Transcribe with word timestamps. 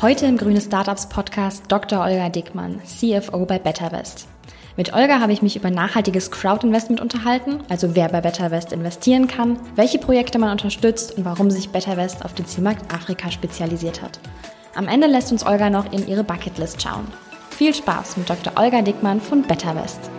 Heute 0.00 0.26
im 0.26 0.38
Grüne 0.38 0.60
Startups 0.60 1.08
Podcast 1.08 1.64
Dr. 1.68 2.00
Olga 2.00 2.28
Dickmann, 2.28 2.80
CFO 2.84 3.44
bei 3.44 3.58
BetterWest. 3.58 4.28
Mit 4.76 4.94
Olga 4.94 5.20
habe 5.20 5.32
ich 5.32 5.42
mich 5.42 5.56
über 5.56 5.70
nachhaltiges 5.70 6.30
Crowdinvestment 6.30 7.00
unterhalten, 7.00 7.60
also 7.68 7.94
wer 7.94 8.08
bei 8.08 8.20
BetterWest 8.20 8.72
investieren 8.72 9.26
kann, 9.26 9.58
welche 9.74 9.98
Projekte 9.98 10.38
man 10.38 10.50
unterstützt 10.50 11.18
und 11.18 11.24
warum 11.24 11.50
sich 11.50 11.70
BetterWest 11.70 12.24
auf 12.24 12.34
den 12.34 12.46
Zielmarkt 12.46 12.94
Afrika 12.94 13.30
spezialisiert 13.30 14.00
hat. 14.00 14.20
Am 14.74 14.88
Ende 14.88 15.06
lässt 15.06 15.32
uns 15.32 15.44
Olga 15.44 15.70
noch 15.70 15.92
in 15.92 16.06
ihre 16.06 16.24
Bucketlist 16.24 16.80
schauen. 16.80 17.08
Viel 17.50 17.74
Spaß 17.74 18.16
mit 18.16 18.30
Dr. 18.30 18.52
Olga 18.56 18.82
Dickmann 18.82 19.20
von 19.20 19.42
BetterWest. 19.42 20.10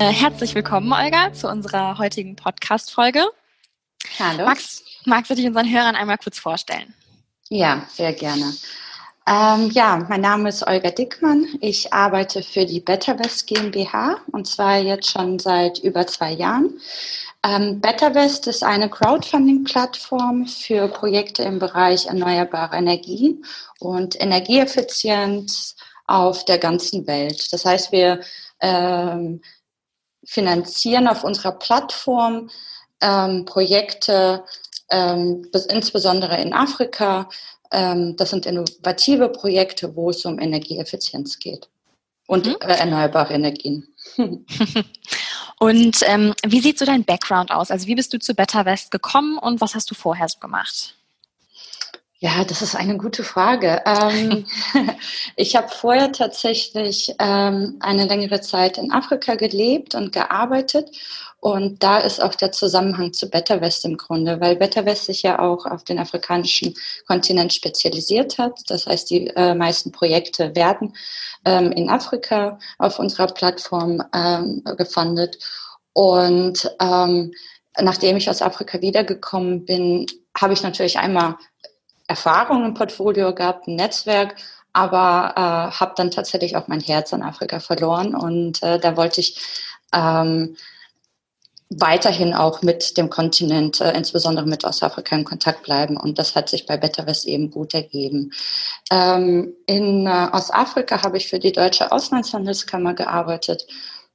Herzlich 0.00 0.54
willkommen, 0.54 0.90
Olga, 0.92 1.32
zu 1.34 1.46
unserer 1.46 1.98
heutigen 1.98 2.34
Podcast-Folge. 2.34 3.22
Hallo. 4.18 4.46
Magst, 4.46 4.82
magst 5.04 5.30
du 5.30 5.34
dich 5.34 5.46
unseren 5.46 5.70
Hörern 5.70 5.94
einmal 5.94 6.16
kurz 6.16 6.38
vorstellen? 6.38 6.94
Ja, 7.50 7.84
sehr 7.92 8.14
gerne. 8.14 8.54
Ähm, 9.26 9.70
ja, 9.72 10.06
mein 10.08 10.22
Name 10.22 10.48
ist 10.48 10.66
Olga 10.66 10.90
Dickmann. 10.90 11.46
Ich 11.60 11.92
arbeite 11.92 12.42
für 12.42 12.64
die 12.64 12.80
BetterWest 12.80 13.46
GmbH 13.46 14.16
und 14.32 14.46
zwar 14.46 14.78
jetzt 14.78 15.10
schon 15.10 15.38
seit 15.38 15.78
über 15.80 16.06
zwei 16.06 16.32
Jahren. 16.32 16.80
Ähm, 17.44 17.80
BetterWest 17.82 18.46
ist 18.46 18.64
eine 18.64 18.88
Crowdfunding-Plattform 18.88 20.46
für 20.46 20.88
Projekte 20.88 21.42
im 21.42 21.58
Bereich 21.58 22.06
erneuerbare 22.06 22.76
Energien 22.76 23.44
und 23.78 24.18
Energieeffizienz 24.18 25.76
auf 26.06 26.46
der 26.46 26.58
ganzen 26.58 27.06
Welt. 27.06 27.52
Das 27.52 27.66
heißt, 27.66 27.92
wir 27.92 28.20
ähm, 28.60 29.42
finanzieren 30.24 31.08
auf 31.08 31.24
unserer 31.24 31.52
Plattform 31.52 32.50
ähm, 33.00 33.44
Projekte, 33.44 34.44
ähm, 34.90 35.46
insbesondere 35.70 36.40
in 36.40 36.52
Afrika. 36.52 37.28
Ähm, 37.72 38.16
das 38.16 38.30
sind 38.30 38.46
innovative 38.46 39.28
Projekte, 39.28 39.94
wo 39.96 40.10
es 40.10 40.24
um 40.24 40.38
Energieeffizienz 40.38 41.38
geht 41.38 41.68
und 42.26 42.46
mhm. 42.46 42.56
äh, 42.60 42.74
erneuerbare 42.74 43.34
Energien. 43.34 43.88
und 45.58 45.98
ähm, 46.02 46.34
wie 46.46 46.60
sieht 46.60 46.78
so 46.78 46.84
dein 46.84 47.04
Background 47.04 47.50
aus? 47.50 47.70
Also 47.70 47.86
wie 47.86 47.94
bist 47.94 48.12
du 48.12 48.18
zu 48.18 48.34
Better 48.34 48.64
West 48.64 48.90
gekommen 48.90 49.38
und 49.38 49.60
was 49.60 49.74
hast 49.74 49.90
du 49.90 49.94
vorher 49.94 50.28
so 50.28 50.38
gemacht? 50.38 50.94
Ja, 52.22 52.44
das 52.44 52.60
ist 52.60 52.76
eine 52.76 52.98
gute 52.98 53.24
Frage. 53.24 53.82
Ähm, 53.86 54.44
ich 55.36 55.56
habe 55.56 55.68
vorher 55.68 56.12
tatsächlich 56.12 57.14
ähm, 57.18 57.78
eine 57.80 58.04
längere 58.04 58.42
Zeit 58.42 58.76
in 58.76 58.92
Afrika 58.92 59.36
gelebt 59.36 59.94
und 59.94 60.12
gearbeitet. 60.12 60.90
Und 61.40 61.82
da 61.82 61.96
ist 61.96 62.22
auch 62.22 62.34
der 62.34 62.52
Zusammenhang 62.52 63.14
zu 63.14 63.30
Better 63.30 63.62
West 63.62 63.86
im 63.86 63.96
Grunde, 63.96 64.38
weil 64.38 64.56
Better 64.56 64.84
West 64.84 65.06
sich 65.06 65.22
ja 65.22 65.38
auch 65.38 65.64
auf 65.64 65.82
den 65.84 65.98
afrikanischen 65.98 66.74
Kontinent 67.06 67.54
spezialisiert 67.54 68.36
hat. 68.36 68.60
Das 68.66 68.86
heißt, 68.86 69.08
die 69.08 69.28
äh, 69.28 69.54
meisten 69.54 69.90
Projekte 69.90 70.54
werden 70.54 70.94
ähm, 71.46 71.72
in 71.72 71.88
Afrika 71.88 72.58
auf 72.76 72.98
unserer 72.98 73.28
Plattform 73.28 74.02
ähm, 74.14 74.62
gefundet. 74.76 75.38
Und 75.94 76.70
ähm, 76.82 77.32
nachdem 77.80 78.18
ich 78.18 78.28
aus 78.28 78.42
Afrika 78.42 78.82
wiedergekommen 78.82 79.64
bin, 79.64 80.04
habe 80.38 80.52
ich 80.52 80.62
natürlich 80.62 80.98
einmal 80.98 81.36
Erfahrung 82.10 82.64
im 82.64 82.74
Portfolio 82.74 83.32
gehabt, 83.34 83.68
ein 83.68 83.76
Netzwerk, 83.76 84.34
aber 84.72 85.32
äh, 85.36 85.78
habe 85.78 85.92
dann 85.96 86.10
tatsächlich 86.10 86.56
auch 86.56 86.68
mein 86.68 86.80
Herz 86.80 87.12
an 87.14 87.22
Afrika 87.22 87.60
verloren 87.60 88.14
und 88.14 88.62
äh, 88.62 88.78
da 88.80 88.96
wollte 88.96 89.20
ich 89.20 89.38
ähm, 89.94 90.56
weiterhin 91.70 92.34
auch 92.34 92.62
mit 92.62 92.96
dem 92.96 93.10
Kontinent, 93.10 93.80
äh, 93.80 93.92
insbesondere 93.92 94.44
mit 94.44 94.64
Ostafrika 94.64 95.14
in 95.14 95.24
Kontakt 95.24 95.62
bleiben 95.62 95.96
und 95.96 96.18
das 96.18 96.34
hat 96.34 96.48
sich 96.48 96.66
bei 96.66 96.76
BetterWest 96.76 97.26
eben 97.26 97.50
gut 97.50 97.74
ergeben. 97.74 98.32
Ähm, 98.90 99.54
in 99.66 100.06
äh, 100.06 100.28
Ostafrika 100.32 101.02
habe 101.04 101.16
ich 101.16 101.28
für 101.28 101.38
die 101.38 101.52
Deutsche 101.52 101.92
Auslandshandelskammer 101.92 102.94
gearbeitet 102.94 103.66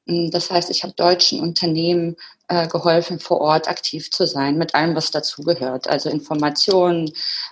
hm, 0.07 0.29
das 0.31 0.51
heißt, 0.51 0.69
ich 0.69 0.83
habe 0.83 0.93
deutschen 0.93 1.39
Unternehmen 1.39 2.15
äh, 2.47 2.67
geholfen, 2.67 3.19
vor 3.19 3.41
Ort 3.41 3.67
aktiv 3.67 4.11
zu 4.11 4.27
sein, 4.27 4.57
mit 4.57 4.75
allem, 4.75 4.95
was 4.95 5.11
dazugehört. 5.11 5.87
Also 5.87 6.09
Informationen 6.09 7.11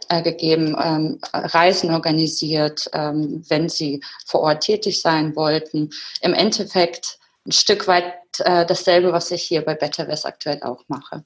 äh, 0.09 0.21
gegeben, 0.21 0.75
ähm, 0.81 1.19
Reisen 1.33 1.91
organisiert, 1.91 2.89
ähm, 2.93 3.43
wenn 3.47 3.69
sie 3.69 4.03
vor 4.25 4.41
Ort 4.41 4.63
tätig 4.63 5.01
sein 5.01 5.35
wollten. 5.35 5.89
Im 6.21 6.33
Endeffekt 6.33 7.17
ein 7.45 7.51
Stück 7.51 7.87
weit 7.87 8.13
äh, 8.39 8.65
dasselbe, 8.65 9.11
was 9.11 9.31
ich 9.31 9.43
hier 9.43 9.63
bei 9.63 9.75
BetterWest 9.75 10.25
aktuell 10.25 10.61
auch 10.63 10.83
mache. 10.87 11.23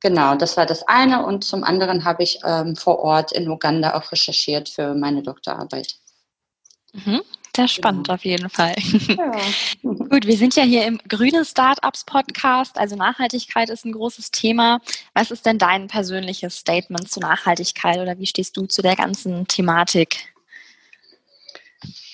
Genau, 0.00 0.34
das 0.34 0.56
war 0.56 0.66
das 0.66 0.86
eine. 0.86 1.24
Und 1.24 1.44
zum 1.44 1.64
anderen 1.64 2.04
habe 2.04 2.22
ich 2.22 2.40
ähm, 2.44 2.76
vor 2.76 2.98
Ort 2.98 3.32
in 3.32 3.48
Uganda 3.48 3.94
auch 3.94 4.12
recherchiert 4.12 4.68
für 4.68 4.94
meine 4.94 5.22
Doktorarbeit. 5.22 5.96
Mhm. 6.92 7.22
Sehr 7.56 7.68
spannend 7.68 8.08
ja. 8.08 8.14
auf 8.14 8.24
jeden 8.26 8.50
Fall. 8.50 8.74
Ja. 9.08 9.32
Gut, 9.82 10.26
wir 10.26 10.36
sind 10.36 10.56
ja 10.56 10.62
hier 10.62 10.84
im 10.84 10.98
Grüne 11.08 11.42
Startups 11.42 12.04
Podcast, 12.04 12.78
also 12.78 12.96
Nachhaltigkeit 12.96 13.70
ist 13.70 13.86
ein 13.86 13.92
großes 13.92 14.30
Thema. 14.30 14.80
Was 15.14 15.30
ist 15.30 15.46
denn 15.46 15.56
dein 15.56 15.86
persönliches 15.86 16.58
Statement 16.58 17.10
zu 17.10 17.18
Nachhaltigkeit 17.18 17.96
oder 17.96 18.18
wie 18.18 18.26
stehst 18.26 18.58
du 18.58 18.66
zu 18.66 18.82
der 18.82 18.94
ganzen 18.94 19.48
Thematik? 19.48 20.35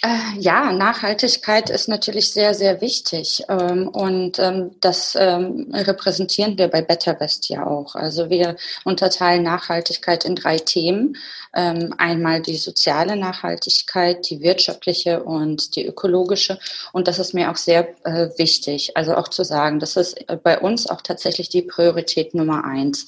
Äh, 0.02 0.40
ja, 0.40 0.72
Nachhaltigkeit 0.72 1.70
ist 1.70 1.88
natürlich 1.88 2.32
sehr, 2.32 2.54
sehr 2.54 2.80
wichtig. 2.80 3.44
Ähm, 3.48 3.88
und 3.88 4.38
ähm, 4.40 4.72
das 4.80 5.16
ähm, 5.18 5.70
repräsentieren 5.72 6.58
wir 6.58 6.68
bei 6.68 6.82
BetterWest 6.82 7.48
ja 7.48 7.64
auch. 7.66 7.94
Also 7.94 8.28
wir 8.28 8.56
unterteilen 8.84 9.44
Nachhaltigkeit 9.44 10.24
in 10.24 10.34
drei 10.34 10.58
Themen. 10.58 11.16
Einmal 11.54 12.40
die 12.40 12.56
soziale 12.56 13.14
Nachhaltigkeit, 13.14 14.30
die 14.30 14.40
wirtschaftliche 14.40 15.22
und 15.22 15.76
die 15.76 15.86
ökologische. 15.86 16.58
Und 16.94 17.08
das 17.08 17.18
ist 17.18 17.34
mir 17.34 17.50
auch 17.50 17.56
sehr 17.56 17.88
äh, 18.06 18.30
wichtig. 18.38 18.96
Also 18.96 19.14
auch 19.16 19.28
zu 19.28 19.44
sagen, 19.44 19.78
das 19.78 19.96
ist 19.96 20.30
äh, 20.30 20.38
bei 20.42 20.58
uns 20.58 20.88
auch 20.88 21.02
tatsächlich 21.02 21.50
die 21.50 21.60
Priorität 21.60 22.34
Nummer 22.34 22.64
eins, 22.64 23.06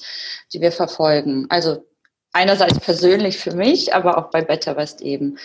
die 0.53 0.61
wir 0.61 0.71
verfolgen. 0.71 1.47
Also 1.49 1.87
einerseits 2.33 2.79
persönlich 2.79 3.39
für 3.39 3.55
mich, 3.55 3.95
aber 3.95 4.19
auch 4.19 4.29
bei 4.29 4.43
BetterWest 4.43 5.01
eben. 5.01 5.39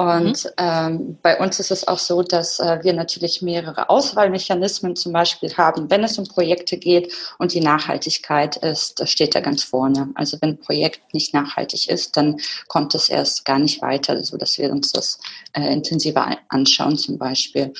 Und 0.00 0.44
mhm. 0.44 0.50
ähm, 0.56 1.18
bei 1.20 1.38
uns 1.38 1.60
ist 1.60 1.70
es 1.70 1.86
auch 1.86 1.98
so, 1.98 2.22
dass 2.22 2.58
äh, 2.58 2.78
wir 2.82 2.94
natürlich 2.94 3.42
mehrere 3.42 3.90
Auswahlmechanismen 3.90 4.96
zum 4.96 5.12
Beispiel 5.12 5.54
haben, 5.58 5.90
wenn 5.90 6.02
es 6.02 6.16
um 6.16 6.26
Projekte 6.26 6.78
geht 6.78 7.12
und 7.38 7.52
die 7.52 7.60
Nachhaltigkeit 7.60 8.56
ist, 8.56 9.06
steht 9.06 9.34
da 9.34 9.40
ganz 9.40 9.62
vorne. 9.62 10.08
Also 10.14 10.38
wenn 10.40 10.50
ein 10.50 10.58
Projekt 10.58 11.12
nicht 11.12 11.34
nachhaltig 11.34 11.90
ist, 11.90 12.16
dann 12.16 12.40
kommt 12.68 12.94
es 12.94 13.10
erst 13.10 13.44
gar 13.44 13.58
nicht 13.58 13.82
weiter, 13.82 14.24
so 14.24 14.38
dass 14.38 14.56
wir 14.56 14.70
uns 14.70 14.90
das 14.90 15.20
äh, 15.52 15.70
intensiver 15.70 16.34
anschauen 16.48 16.96
zum 16.96 17.18
Beispiel. 17.18 17.74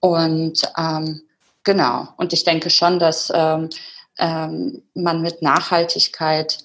Und 0.00 0.60
ähm, 0.76 1.22
genau, 1.62 2.08
und 2.18 2.34
ich 2.34 2.44
denke 2.44 2.68
schon, 2.68 2.98
dass 2.98 3.32
ähm, 3.34 3.70
ähm, 4.18 4.82
man 4.92 5.22
mit 5.22 5.40
Nachhaltigkeit 5.40 6.58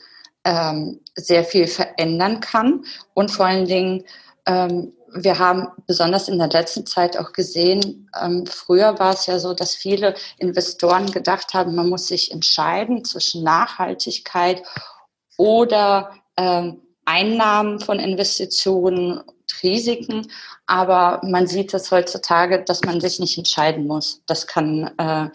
ähm, 0.43 0.99
sehr 1.15 1.45
viel 1.45 1.67
verändern 1.67 2.41
kann 2.41 2.83
und 3.13 3.31
vor 3.31 3.45
allen 3.45 3.65
Dingen 3.65 4.03
ähm, 4.49 4.93
wir 5.13 5.37
haben 5.37 5.67
besonders 5.85 6.27
in 6.27 6.39
der 6.39 6.49
letzten 6.49 6.85
Zeit 6.85 7.17
auch 7.17 7.33
gesehen, 7.33 8.09
ähm, 8.19 8.45
früher 8.47 8.97
war 8.99 9.13
es 9.13 9.27
ja 9.27 9.37
so, 9.39 9.53
dass 9.53 9.75
viele 9.75 10.15
Investoren 10.37 11.11
gedacht 11.11 11.53
haben, 11.53 11.75
man 11.75 11.89
muss 11.89 12.07
sich 12.07 12.31
entscheiden 12.31 13.05
zwischen 13.05 13.43
Nachhaltigkeit 13.43 14.63
oder 15.37 16.11
ähm, 16.35 16.81
Einnahmen 17.05 17.79
von 17.79 17.99
Investitionen, 17.99 19.21
Risiken. 19.63 20.27
Aber 20.67 21.21
man 21.23 21.47
sieht 21.47 21.73
es 21.73 21.91
heutzutage, 21.91 22.63
dass 22.63 22.83
man 22.83 23.01
sich 23.01 23.19
nicht 23.19 23.37
entscheiden 23.37 23.87
muss. 23.87 24.21
Das 24.27 24.45
kann 24.47 24.91
äh, 24.97 25.25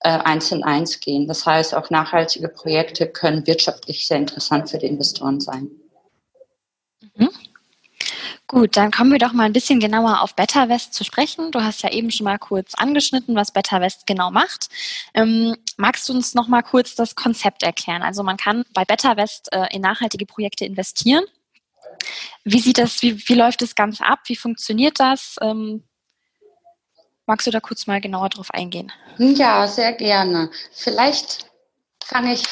äh, 0.00 0.18
eins 0.20 0.52
in 0.52 0.62
eins 0.62 1.00
gehen. 1.00 1.26
Das 1.26 1.44
heißt, 1.44 1.74
auch 1.74 1.90
nachhaltige 1.90 2.48
Projekte 2.48 3.08
können 3.08 3.46
wirtschaftlich 3.46 4.06
sehr 4.06 4.18
interessant 4.18 4.70
für 4.70 4.78
die 4.78 4.86
Investoren 4.86 5.40
sein. 5.40 5.70
Mhm. 7.16 7.30
Gut, 8.46 8.76
dann 8.76 8.90
kommen 8.90 9.10
wir 9.10 9.18
doch 9.18 9.32
mal 9.32 9.44
ein 9.44 9.54
bisschen 9.54 9.80
genauer 9.80 10.20
auf 10.20 10.36
BetterWest 10.36 10.92
zu 10.92 11.02
sprechen. 11.02 11.50
Du 11.50 11.62
hast 11.62 11.82
ja 11.82 11.90
eben 11.90 12.10
schon 12.10 12.24
mal 12.24 12.38
kurz 12.38 12.74
angeschnitten, 12.74 13.34
was 13.34 13.52
BetterWest 13.52 14.06
genau 14.06 14.30
macht. 14.30 14.68
Ähm, 15.14 15.56
magst 15.78 16.08
du 16.08 16.12
uns 16.12 16.34
noch 16.34 16.46
mal 16.46 16.62
kurz 16.62 16.94
das 16.94 17.14
Konzept 17.14 17.62
erklären? 17.62 18.02
Also 18.02 18.22
man 18.22 18.36
kann 18.36 18.64
bei 18.74 18.84
BetterWest 18.84 19.50
äh, 19.52 19.74
in 19.74 19.80
nachhaltige 19.80 20.26
Projekte 20.26 20.66
investieren. 20.66 21.24
Wie 22.44 22.60
sieht 22.60 22.76
das, 22.76 23.00
wie, 23.00 23.28
wie 23.28 23.34
läuft 23.34 23.62
das 23.62 23.74
Ganze 23.74 24.04
ab? 24.04 24.20
Wie 24.26 24.36
funktioniert 24.36 25.00
das? 25.00 25.36
Ähm, 25.40 25.82
magst 27.24 27.46
du 27.46 27.50
da 27.50 27.60
kurz 27.60 27.86
mal 27.86 28.00
genauer 28.02 28.28
drauf 28.28 28.50
eingehen? 28.50 28.92
Ja, 29.16 29.66
sehr 29.66 29.92
gerne. 29.92 30.50
Vielleicht 30.72 31.46
fange 32.04 32.34
ich 32.34 32.42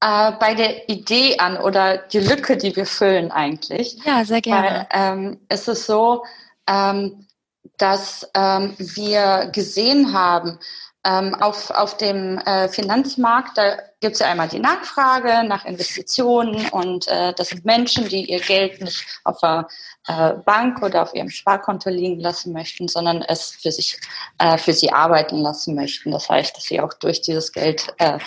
äh, 0.00 0.32
bei 0.32 0.54
der 0.54 0.88
Idee 0.88 1.38
an 1.38 1.56
oder 1.56 1.98
die 1.98 2.20
Lücke, 2.20 2.56
die 2.56 2.74
wir 2.76 2.86
füllen 2.86 3.30
eigentlich. 3.30 3.98
Ja, 4.04 4.24
sehr 4.24 4.40
gerne. 4.40 4.86
Weil 4.90 5.12
ähm, 5.12 5.40
es 5.48 5.68
ist 5.68 5.86
so, 5.86 6.24
ähm, 6.66 7.26
dass 7.78 8.28
ähm, 8.34 8.74
wir 8.78 9.50
gesehen 9.52 10.12
haben, 10.12 10.58
ähm, 11.04 11.34
auf, 11.34 11.70
auf 11.70 11.96
dem 11.96 12.38
äh, 12.38 12.68
Finanzmarkt, 12.68 13.56
da 13.56 13.76
gibt 14.06 14.14
es 14.14 14.20
ja 14.20 14.28
einmal 14.28 14.46
die 14.46 14.60
Nachfrage 14.60 15.42
nach 15.42 15.64
Investitionen 15.64 16.68
und 16.68 17.08
äh, 17.08 17.34
das 17.34 17.48
sind 17.48 17.64
Menschen, 17.64 18.08
die 18.08 18.30
ihr 18.30 18.38
Geld 18.38 18.80
nicht 18.80 19.04
auf 19.24 19.40
der 19.40 19.66
äh, 20.06 20.34
Bank 20.44 20.80
oder 20.80 21.02
auf 21.02 21.12
ihrem 21.12 21.28
Sparkonto 21.28 21.90
liegen 21.90 22.20
lassen 22.20 22.52
möchten, 22.52 22.86
sondern 22.86 23.20
es 23.22 23.50
für 23.50 23.72
sich 23.72 23.98
äh, 24.38 24.58
für 24.58 24.72
sie 24.72 24.92
arbeiten 24.92 25.38
lassen 25.38 25.74
möchten. 25.74 26.12
Das 26.12 26.28
heißt, 26.28 26.56
dass 26.56 26.62
sie 26.66 26.80
auch 26.80 26.94
durch 26.94 27.20
dieses 27.20 27.50
Geld 27.50 27.92
äh, 27.98 28.20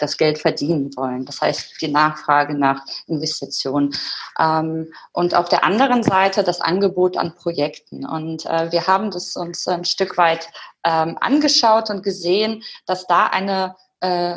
das 0.00 0.18
Geld 0.18 0.38
verdienen 0.38 0.94
wollen. 0.96 1.24
Das 1.24 1.40
heißt, 1.40 1.80
die 1.80 1.88
Nachfrage 1.88 2.52
nach 2.52 2.84
Investitionen. 3.06 3.96
Ähm, 4.38 4.92
und 5.12 5.34
auf 5.34 5.48
der 5.48 5.64
anderen 5.64 6.02
Seite 6.02 6.44
das 6.44 6.60
Angebot 6.60 7.16
an 7.16 7.34
Projekten. 7.34 8.04
Und 8.04 8.44
äh, 8.44 8.70
wir 8.70 8.86
haben 8.86 9.10
das 9.10 9.34
uns 9.34 9.66
ein 9.66 9.86
Stück 9.86 10.18
weit 10.18 10.50
ähm, 10.84 11.16
angeschaut 11.22 11.88
und 11.88 12.02
gesehen, 12.02 12.62
dass 12.84 13.06
da 13.06 13.28
eine 13.28 13.76
äh, 14.00 14.36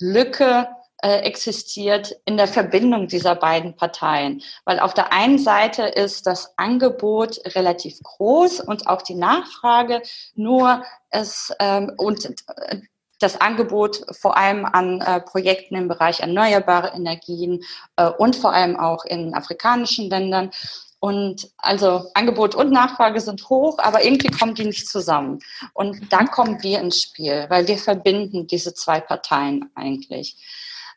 Lücke 0.00 0.68
äh, 1.02 1.18
existiert 1.20 2.16
in 2.24 2.36
der 2.36 2.48
Verbindung 2.48 3.06
dieser 3.06 3.34
beiden 3.34 3.76
Parteien. 3.76 4.42
Weil 4.64 4.80
auf 4.80 4.94
der 4.94 5.12
einen 5.12 5.38
Seite 5.38 5.82
ist 5.82 6.26
das 6.26 6.56
Angebot 6.56 7.38
relativ 7.54 8.02
groß 8.02 8.60
und 8.60 8.86
auch 8.86 9.02
die 9.02 9.14
Nachfrage, 9.14 10.02
nur 10.34 10.82
es 11.10 11.52
ähm, 11.60 11.92
und 11.96 12.24
äh, 12.24 12.80
das 13.18 13.40
Angebot 13.40 14.04
vor 14.18 14.36
allem 14.36 14.66
an 14.66 15.00
äh, 15.00 15.20
Projekten 15.20 15.74
im 15.74 15.88
Bereich 15.88 16.20
erneuerbare 16.20 16.94
Energien 16.94 17.62
äh, 17.96 18.08
und 18.08 18.36
vor 18.36 18.52
allem 18.52 18.76
auch 18.78 19.04
in 19.04 19.34
afrikanischen 19.34 20.10
Ländern. 20.10 20.50
Und 20.98 21.50
also 21.58 22.10
Angebot 22.14 22.54
und 22.54 22.72
Nachfrage 22.72 23.20
sind 23.20 23.48
hoch, 23.48 23.78
aber 23.78 24.04
irgendwie 24.04 24.28
kommen 24.28 24.54
die 24.54 24.64
nicht 24.64 24.88
zusammen. 24.88 25.40
Und 25.74 26.12
da 26.12 26.24
kommen 26.24 26.62
wir 26.62 26.80
ins 26.80 27.02
Spiel, 27.02 27.46
weil 27.48 27.68
wir 27.68 27.78
verbinden 27.78 28.46
diese 28.46 28.74
zwei 28.74 29.00
Parteien 29.00 29.70
eigentlich. 29.74 30.36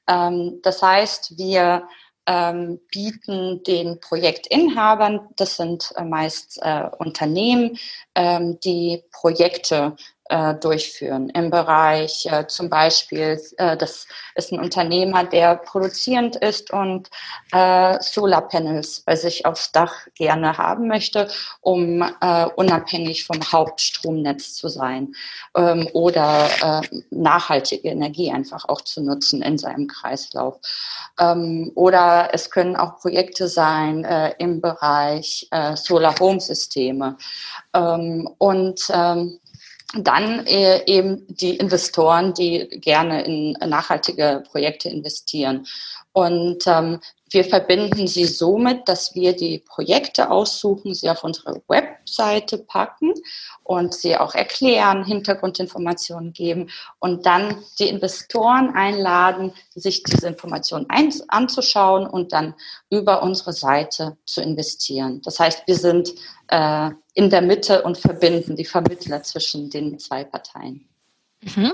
Ähm, 0.08 0.60
das 0.64 0.82
heißt, 0.82 1.38
wir 1.38 1.88
ähm, 2.30 2.80
bieten 2.92 3.64
den 3.64 4.00
Projektinhabern, 4.00 5.30
das 5.36 5.58
sind 5.58 5.92
äh, 5.96 6.04
meist 6.04 6.60
äh, 6.62 6.88
Unternehmen, 7.00 7.78
ähm, 8.14 8.60
die 8.60 9.04
Projekte 9.12 9.96
äh, 10.30 10.54
durchführen. 10.56 11.30
Im 11.32 11.50
Bereich 11.50 12.26
äh, 12.28 12.48
zum 12.48 12.70
Beispiel, 12.70 13.42
äh, 13.58 13.76
das 13.76 14.08
ist 14.36 14.52
ein 14.52 14.60
Unternehmer, 14.60 15.24
der 15.24 15.56
produzierend 15.56 16.36
ist 16.38 16.72
und 16.72 17.10
äh, 17.52 17.98
Solarpanels 18.02 19.02
bei 19.02 19.16
sich 19.16 19.46
aufs 19.46 19.72
Dach 19.72 19.94
gerne 20.16 20.58
haben 20.58 20.88
möchte, 20.88 21.30
um 21.62 22.02
äh, 22.02 22.46
unabhängig 22.56 23.26
vom 23.26 23.40
Hauptstromnetz 23.52 24.54
zu 24.54 24.70
sein 24.70 25.14
ähm, 25.56 25.88
oder 25.94 26.48
äh, 26.62 27.02
nachhaltige 27.10 27.90
Energie 27.90 28.32
einfach 28.32 28.70
auch 28.70 28.82
zu 28.82 29.02
nutzen 29.02 29.42
in 29.42 29.58
seinem 29.58 29.88
Kreislauf. 29.88 30.60
Ähm, 31.20 31.72
oder 31.76 32.30
es 32.34 32.52
können 32.52 32.76
auch 32.76 33.00
Projekte 33.00 33.48
sein 33.48 34.06
äh, 34.06 34.34
im 34.38 34.62
Bereich 34.62 35.48
äh, 35.52 35.76
Solar 35.76 36.18
Home 36.20 36.40
Systeme. 36.40 37.18
Ähm, 37.74 38.30
und 38.38 38.82
ähm, 38.94 39.40
dann 39.94 40.46
äh, 40.46 40.86
eben 40.86 41.26
die 41.28 41.58
Investoren, 41.58 42.34
die 42.34 42.68
gerne 42.80 43.24
in 43.24 43.54
nachhaltige 43.54 44.44
Projekte 44.52 44.90
investieren. 44.90 45.66
Und 46.12 46.68
ähm, 46.68 47.00
wir 47.32 47.44
verbinden 47.44 48.08
sie 48.08 48.26
somit, 48.26 48.88
dass 48.88 49.14
wir 49.14 49.36
die 49.36 49.60
Projekte 49.60 50.32
aussuchen, 50.32 50.96
sie 50.96 51.10
auf 51.10 51.24
unsere 51.24 51.62
Webseite 51.68 52.58
packen 52.58 53.14
und 53.64 53.94
sie 53.94 54.18
auch 54.18 54.34
erklären, 54.34 55.06
Hintergrundinformationen 55.06 56.34
geben 56.34 56.70
und 56.98 57.26
dann 57.28 57.64
die 57.78 57.88
Investoren 57.88 58.74
einladen, 58.74 59.54
sich 59.76 60.04
diese 60.04 60.28
Informationen 60.28 60.88
anzuschauen 61.28 62.08
und 62.08 62.34
dann 62.34 62.56
über 62.90 63.22
unsere 63.22 63.54
Seite 63.54 64.18
zu 64.26 64.42
investieren. 64.42 65.22
Das 65.24 65.40
heißt, 65.40 65.68
wir 65.68 65.76
sind 65.76 66.14
äh, 66.48 66.90
in 67.20 67.30
der 67.30 67.42
Mitte 67.42 67.82
und 67.82 67.98
verbinden 67.98 68.56
die 68.56 68.64
Vermittler 68.64 69.22
zwischen 69.24 69.70
den 69.70 70.00
zwei 70.00 70.24
Parteien. 70.24 70.88
Mhm. 71.42 71.74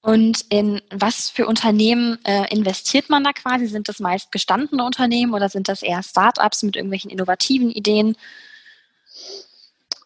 Und 0.00 0.44
in 0.48 0.80
was 0.90 1.28
für 1.28 1.48
Unternehmen 1.48 2.24
äh, 2.24 2.54
investiert 2.54 3.10
man 3.10 3.24
da 3.24 3.32
quasi? 3.32 3.66
Sind 3.66 3.88
das 3.88 3.98
meist 3.98 4.30
gestandene 4.30 4.84
Unternehmen 4.84 5.34
oder 5.34 5.48
sind 5.48 5.68
das 5.68 5.82
eher 5.82 6.04
Startups 6.04 6.62
mit 6.62 6.76
irgendwelchen 6.76 7.10
innovativen 7.10 7.72
Ideen? 7.72 8.16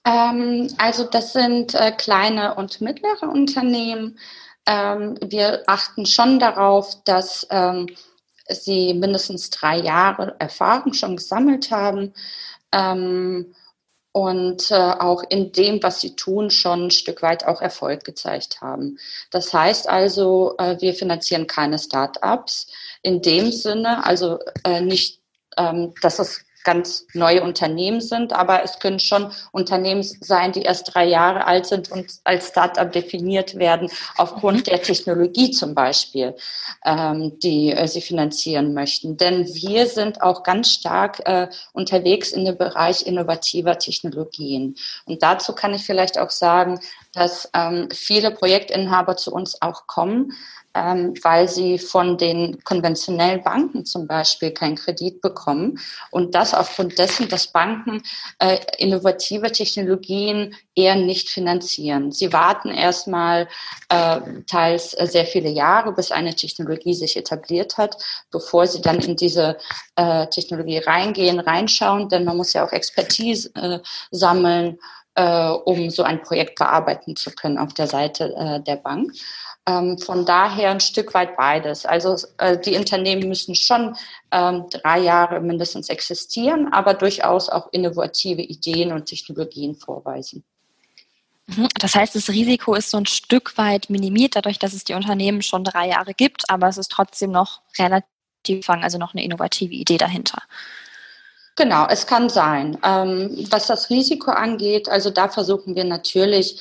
Ähm, 0.06 0.72
also 0.78 1.04
das 1.04 1.34
sind 1.34 1.74
äh, 1.74 1.92
kleine 1.92 2.54
und 2.54 2.80
mittlere 2.80 3.28
Unternehmen. 3.28 4.18
Ähm, 4.64 5.18
wir 5.22 5.62
achten 5.66 6.06
schon 6.06 6.38
darauf, 6.38 7.04
dass 7.04 7.46
ähm, 7.50 7.86
sie 8.48 8.94
mindestens 8.94 9.50
drei 9.50 9.76
Jahre 9.76 10.36
Erfahrung 10.38 10.94
schon 10.94 11.16
gesammelt 11.16 11.70
haben. 11.70 12.14
Und 14.12 14.72
äh, 14.72 14.74
auch 14.74 15.22
in 15.28 15.52
dem, 15.52 15.82
was 15.82 16.00
sie 16.00 16.16
tun, 16.16 16.50
schon 16.50 16.86
ein 16.86 16.90
Stück 16.90 17.22
weit 17.22 17.46
auch 17.46 17.62
Erfolg 17.62 18.02
gezeigt 18.02 18.60
haben. 18.60 18.98
Das 19.30 19.54
heißt 19.54 19.88
also, 19.88 20.56
äh, 20.58 20.76
wir 20.80 20.94
finanzieren 20.94 21.46
keine 21.46 21.78
Start-ups 21.78 22.66
in 23.02 23.22
dem 23.22 23.52
Sinne, 23.52 24.04
also 24.04 24.40
äh, 24.64 24.80
nicht, 24.80 25.20
ähm, 25.56 25.94
dass 26.02 26.18
es 26.18 26.44
ganz 26.64 27.06
neue 27.14 27.42
Unternehmen 27.42 28.00
sind, 28.00 28.32
aber 28.32 28.62
es 28.62 28.78
können 28.78 28.98
schon 28.98 29.32
Unternehmen 29.52 30.02
sein, 30.02 30.52
die 30.52 30.62
erst 30.62 30.94
drei 30.94 31.06
Jahre 31.06 31.46
alt 31.46 31.66
sind 31.66 31.90
und 31.90 32.06
als 32.24 32.48
Startup 32.48 32.90
definiert 32.90 33.56
werden, 33.56 33.90
aufgrund 34.16 34.58
mhm. 34.58 34.64
der 34.64 34.82
Technologie 34.82 35.50
zum 35.50 35.74
Beispiel, 35.74 36.34
ähm, 36.84 37.38
die 37.38 37.72
äh, 37.72 37.86
sie 37.88 38.00
finanzieren 38.00 38.74
möchten. 38.74 39.16
Denn 39.16 39.46
wir 39.46 39.86
sind 39.86 40.22
auch 40.22 40.42
ganz 40.42 40.72
stark 40.72 41.20
äh, 41.26 41.48
unterwegs 41.72 42.32
in 42.32 42.44
dem 42.44 42.56
Bereich 42.56 43.06
innovativer 43.06 43.78
Technologien. 43.78 44.74
Und 45.06 45.22
dazu 45.22 45.54
kann 45.54 45.74
ich 45.74 45.82
vielleicht 45.82 46.18
auch 46.18 46.30
sagen, 46.30 46.80
dass 47.12 47.48
ähm, 47.54 47.88
viele 47.92 48.30
Projektinhaber 48.30 49.16
zu 49.16 49.32
uns 49.32 49.60
auch 49.62 49.86
kommen, 49.86 50.32
ähm, 50.80 51.14
weil 51.22 51.48
sie 51.48 51.78
von 51.78 52.16
den 52.16 52.62
konventionellen 52.64 53.42
Banken 53.42 53.84
zum 53.84 54.06
Beispiel 54.06 54.52
keinen 54.52 54.76
Kredit 54.76 55.20
bekommen. 55.20 55.78
Und 56.10 56.34
das 56.34 56.54
aufgrund 56.54 56.98
dessen, 56.98 57.28
dass 57.28 57.48
Banken 57.48 58.02
äh, 58.38 58.58
innovative 58.78 59.52
Technologien 59.52 60.54
eher 60.74 60.96
nicht 60.96 61.28
finanzieren. 61.28 62.12
Sie 62.12 62.32
warten 62.32 62.70
erstmal 62.70 63.48
äh, 63.88 64.20
teils 64.48 64.92
sehr 64.92 65.26
viele 65.26 65.50
Jahre, 65.50 65.92
bis 65.92 66.12
eine 66.12 66.34
Technologie 66.34 66.94
sich 66.94 67.16
etabliert 67.16 67.76
hat, 67.76 67.96
bevor 68.30 68.66
sie 68.66 68.80
dann 68.80 69.00
in 69.00 69.16
diese 69.16 69.58
äh, 69.96 70.26
Technologie 70.28 70.78
reingehen, 70.78 71.40
reinschauen, 71.40 72.08
denn 72.08 72.24
man 72.24 72.36
muss 72.36 72.52
ja 72.52 72.64
auch 72.64 72.72
Expertise 72.72 73.50
äh, 73.54 73.80
sammeln 74.10 74.78
äh, 75.16 75.50
um 75.50 75.90
so 75.90 76.02
ein 76.02 76.22
Projekt 76.22 76.58
bearbeiten 76.58 77.16
zu 77.16 77.30
können 77.32 77.58
auf 77.58 77.74
der 77.74 77.86
Seite 77.86 78.34
äh, 78.36 78.60
der 78.60 78.76
Bank. 78.76 79.12
Ähm, 79.66 79.98
von 79.98 80.24
daher 80.24 80.70
ein 80.70 80.80
Stück 80.80 81.12
weit 81.14 81.36
beides. 81.36 81.84
Also 81.84 82.16
äh, 82.38 82.58
die 82.58 82.76
Unternehmen 82.76 83.28
müssen 83.28 83.54
schon 83.54 83.96
ähm, 84.30 84.66
drei 84.70 85.00
Jahre 85.00 85.40
mindestens 85.40 85.88
existieren, 85.88 86.72
aber 86.72 86.94
durchaus 86.94 87.48
auch 87.48 87.68
innovative 87.72 88.42
Ideen 88.42 88.92
und 88.92 89.06
Technologien 89.06 89.74
vorweisen. 89.74 90.44
Mhm. 91.46 91.68
Das 91.78 91.94
heißt, 91.94 92.14
das 92.14 92.28
Risiko 92.30 92.74
ist 92.74 92.90
so 92.90 92.96
ein 92.96 93.06
Stück 93.06 93.58
weit 93.58 93.90
minimiert, 93.90 94.36
dadurch, 94.36 94.58
dass 94.58 94.72
es 94.72 94.84
die 94.84 94.94
Unternehmen 94.94 95.42
schon 95.42 95.64
drei 95.64 95.88
Jahre 95.88 96.14
gibt, 96.14 96.48
aber 96.48 96.68
es 96.68 96.78
ist 96.78 96.90
trotzdem 96.90 97.30
noch 97.30 97.60
relativ 97.78 98.64
fang, 98.64 98.82
also 98.82 98.98
noch 98.98 99.14
eine 99.14 99.24
innovative 99.24 99.74
Idee 99.74 99.98
dahinter. 99.98 100.42
Genau, 101.56 101.86
es 101.88 102.06
kann 102.06 102.30
sein. 102.30 102.78
Ähm, 102.82 103.46
was 103.50 103.66
das 103.66 103.90
Risiko 103.90 104.30
angeht, 104.30 104.88
also 104.88 105.10
da 105.10 105.28
versuchen 105.28 105.74
wir 105.74 105.84
natürlich, 105.84 106.60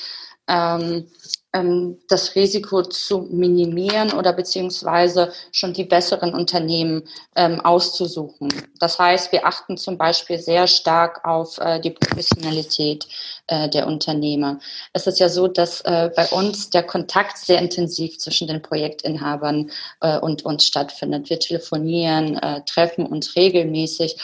ähm, 0.49 1.05
ähm, 1.53 1.97
das 2.07 2.35
Risiko 2.35 2.83
zu 2.83 3.21
minimieren 3.31 4.13
oder 4.13 4.33
beziehungsweise 4.33 5.31
schon 5.51 5.73
die 5.73 5.83
besseren 5.83 6.33
Unternehmen 6.33 7.07
ähm, 7.35 7.59
auszusuchen. 7.61 8.49
Das 8.79 8.99
heißt, 8.99 9.31
wir 9.31 9.45
achten 9.45 9.77
zum 9.77 9.97
Beispiel 9.97 10.37
sehr 10.37 10.67
stark 10.67 11.25
auf 11.25 11.57
äh, 11.57 11.79
die 11.79 11.91
Professionalität 11.91 13.07
äh, 13.47 13.67
der 13.69 13.87
Unternehmer. 13.87 14.59
Es 14.93 15.07
ist 15.07 15.19
ja 15.19 15.29
so, 15.29 15.47
dass 15.47 15.81
äh, 15.81 16.11
bei 16.15 16.27
uns 16.27 16.69
der 16.69 16.83
Kontakt 16.83 17.37
sehr 17.37 17.59
intensiv 17.59 18.19
zwischen 18.19 18.47
den 18.47 18.61
Projektinhabern 18.61 19.71
äh, 20.01 20.19
und 20.19 20.45
uns 20.45 20.65
stattfindet. 20.65 21.29
Wir 21.29 21.39
telefonieren, 21.39 22.37
äh, 22.37 22.61
treffen 22.65 23.05
uns 23.07 23.35
regelmäßig, 23.35 24.17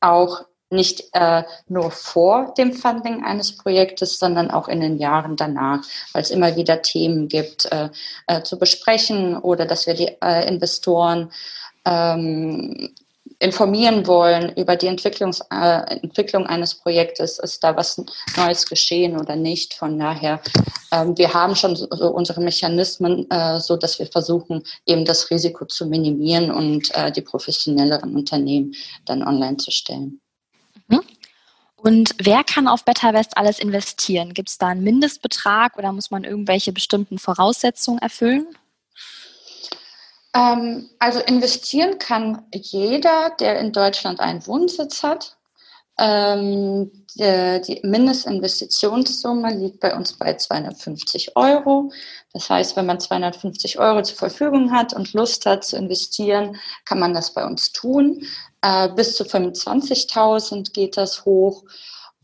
auch 0.00 0.44
nicht 0.72 1.04
äh, 1.12 1.44
nur 1.68 1.90
vor 1.90 2.54
dem 2.56 2.72
Funding 2.72 3.24
eines 3.24 3.56
Projektes, 3.56 4.18
sondern 4.18 4.50
auch 4.50 4.68
in 4.68 4.80
den 4.80 4.98
Jahren 4.98 5.36
danach, 5.36 5.80
weil 6.12 6.22
es 6.22 6.30
immer 6.30 6.56
wieder 6.56 6.82
Themen 6.82 7.28
gibt 7.28 7.70
äh, 7.70 7.90
äh, 8.26 8.42
zu 8.42 8.58
besprechen 8.58 9.36
oder 9.36 9.66
dass 9.66 9.86
wir 9.86 9.94
die 9.94 10.16
äh, 10.22 10.48
Investoren 10.48 11.30
ähm, 11.84 12.94
informieren 13.38 14.06
wollen 14.06 14.54
über 14.56 14.76
die 14.76 14.86
Entwicklungs, 14.86 15.40
äh, 15.50 16.00
Entwicklung 16.00 16.46
eines 16.46 16.76
Projektes, 16.76 17.38
ist 17.40 17.64
da 17.64 17.76
was 17.76 18.00
Neues 18.36 18.66
geschehen 18.66 19.18
oder 19.18 19.34
nicht. 19.34 19.74
Von 19.74 19.98
daher, 19.98 20.40
ähm, 20.92 21.18
wir 21.18 21.34
haben 21.34 21.56
schon 21.56 21.74
so, 21.74 21.88
unsere 21.88 22.40
Mechanismen, 22.40 23.28
äh, 23.30 23.58
so 23.58 23.76
dass 23.76 23.98
wir 23.98 24.06
versuchen, 24.06 24.62
eben 24.86 25.04
das 25.04 25.30
Risiko 25.30 25.64
zu 25.64 25.86
minimieren 25.86 26.50
und 26.52 26.92
die 27.16 27.22
professionelleren 27.22 28.14
Unternehmen 28.14 28.74
dann 29.04 29.22
online 29.22 29.56
zu 29.56 29.70
stellen. 29.70 30.21
Mhm. 30.92 31.02
Und 31.76 32.14
wer 32.18 32.44
kann 32.44 32.68
auf 32.68 32.84
BetterWest 32.84 33.36
alles 33.36 33.58
investieren? 33.58 34.34
Gibt 34.34 34.50
es 34.50 34.58
da 34.58 34.68
einen 34.68 34.84
Mindestbetrag 34.84 35.76
oder 35.76 35.92
muss 35.92 36.12
man 36.12 36.22
irgendwelche 36.22 36.72
bestimmten 36.72 37.18
Voraussetzungen 37.18 37.98
erfüllen? 37.98 38.46
Ähm, 40.34 40.88
also 41.00 41.18
investieren 41.20 41.98
kann 41.98 42.46
jeder, 42.54 43.30
der 43.40 43.58
in 43.58 43.72
Deutschland 43.72 44.20
einen 44.20 44.46
Wohnsitz 44.46 45.02
hat. 45.02 45.36
Ähm, 45.98 46.90
die, 47.14 47.60
die 47.66 47.80
Mindestinvestitionssumme 47.86 49.52
liegt 49.54 49.80
bei 49.80 49.94
uns 49.94 50.14
bei 50.14 50.34
250 50.34 51.36
Euro. 51.36 51.92
Das 52.32 52.48
heißt, 52.48 52.76
wenn 52.76 52.86
man 52.86 53.00
250 53.00 53.78
Euro 53.78 54.02
zur 54.02 54.16
Verfügung 54.16 54.72
hat 54.72 54.94
und 54.94 55.12
Lust 55.12 55.44
hat 55.44 55.64
zu 55.64 55.76
investieren, 55.76 56.56
kann 56.86 56.98
man 56.98 57.12
das 57.12 57.34
bei 57.34 57.44
uns 57.44 57.72
tun. 57.72 58.24
Äh, 58.62 58.88
bis 58.90 59.16
zu 59.16 59.24
25.000 59.24 60.72
geht 60.72 60.96
das 60.96 61.24
hoch. 61.24 61.64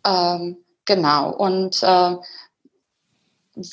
Ähm, 0.07 0.59
genau. 0.85 1.31
Und 1.31 1.83
äh, 1.83 2.17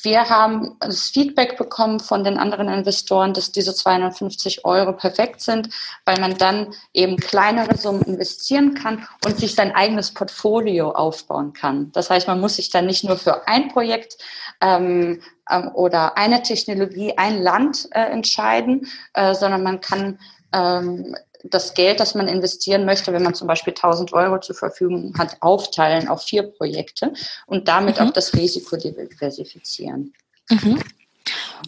wir 0.02 0.28
haben 0.28 0.76
das 0.80 1.10
Feedback 1.10 1.56
bekommen 1.56 2.00
von 2.00 2.24
den 2.24 2.38
anderen 2.38 2.68
Investoren, 2.68 3.32
dass 3.32 3.52
diese 3.52 3.72
250 3.72 4.64
Euro 4.64 4.92
perfekt 4.92 5.40
sind, 5.40 5.68
weil 6.04 6.18
man 6.18 6.36
dann 6.36 6.74
eben 6.92 7.16
kleinere 7.16 7.76
Summen 7.76 8.02
investieren 8.02 8.74
kann 8.74 9.06
und 9.24 9.38
sich 9.38 9.54
sein 9.54 9.72
eigenes 9.72 10.12
Portfolio 10.12 10.90
aufbauen 10.90 11.52
kann. 11.52 11.92
Das 11.92 12.10
heißt, 12.10 12.26
man 12.26 12.40
muss 12.40 12.56
sich 12.56 12.70
dann 12.70 12.86
nicht 12.86 13.04
nur 13.04 13.16
für 13.16 13.46
ein 13.46 13.68
Projekt 13.68 14.18
ähm, 14.60 15.22
ähm, 15.48 15.70
oder 15.74 16.18
eine 16.18 16.42
Technologie, 16.42 17.16
ein 17.16 17.40
Land 17.40 17.88
äh, 17.92 18.10
entscheiden, 18.10 18.88
äh, 19.14 19.34
sondern 19.34 19.62
man 19.62 19.80
kann 19.80 20.18
ähm, 20.52 21.14
das 21.50 21.74
Geld, 21.74 22.00
das 22.00 22.14
man 22.14 22.28
investieren 22.28 22.84
möchte, 22.84 23.12
wenn 23.12 23.22
man 23.22 23.34
zum 23.34 23.48
Beispiel 23.48 23.72
1000 23.72 24.12
Euro 24.12 24.40
zur 24.40 24.56
Verfügung 24.56 25.14
hat, 25.18 25.36
aufteilen 25.40 26.08
auf 26.08 26.22
vier 26.22 26.42
Projekte 26.42 27.12
und 27.46 27.68
damit 27.68 28.00
mhm. 28.00 28.06
auch 28.06 28.12
das 28.12 28.34
Risiko 28.34 28.76
diversifizieren. 28.76 30.12
Mhm. 30.50 30.82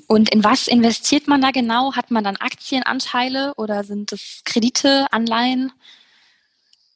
Und 0.07 0.33
in 0.33 0.45
was 0.45 0.69
investiert 0.69 1.27
man 1.27 1.41
da 1.41 1.51
genau? 1.51 1.95
Hat 1.95 2.11
man 2.11 2.25
dann 2.25 2.37
Aktienanteile 2.37 3.55
oder 3.57 3.85
sind 3.85 4.13
es 4.13 4.43
Kredite, 4.45 5.07
Anleihen? 5.11 5.73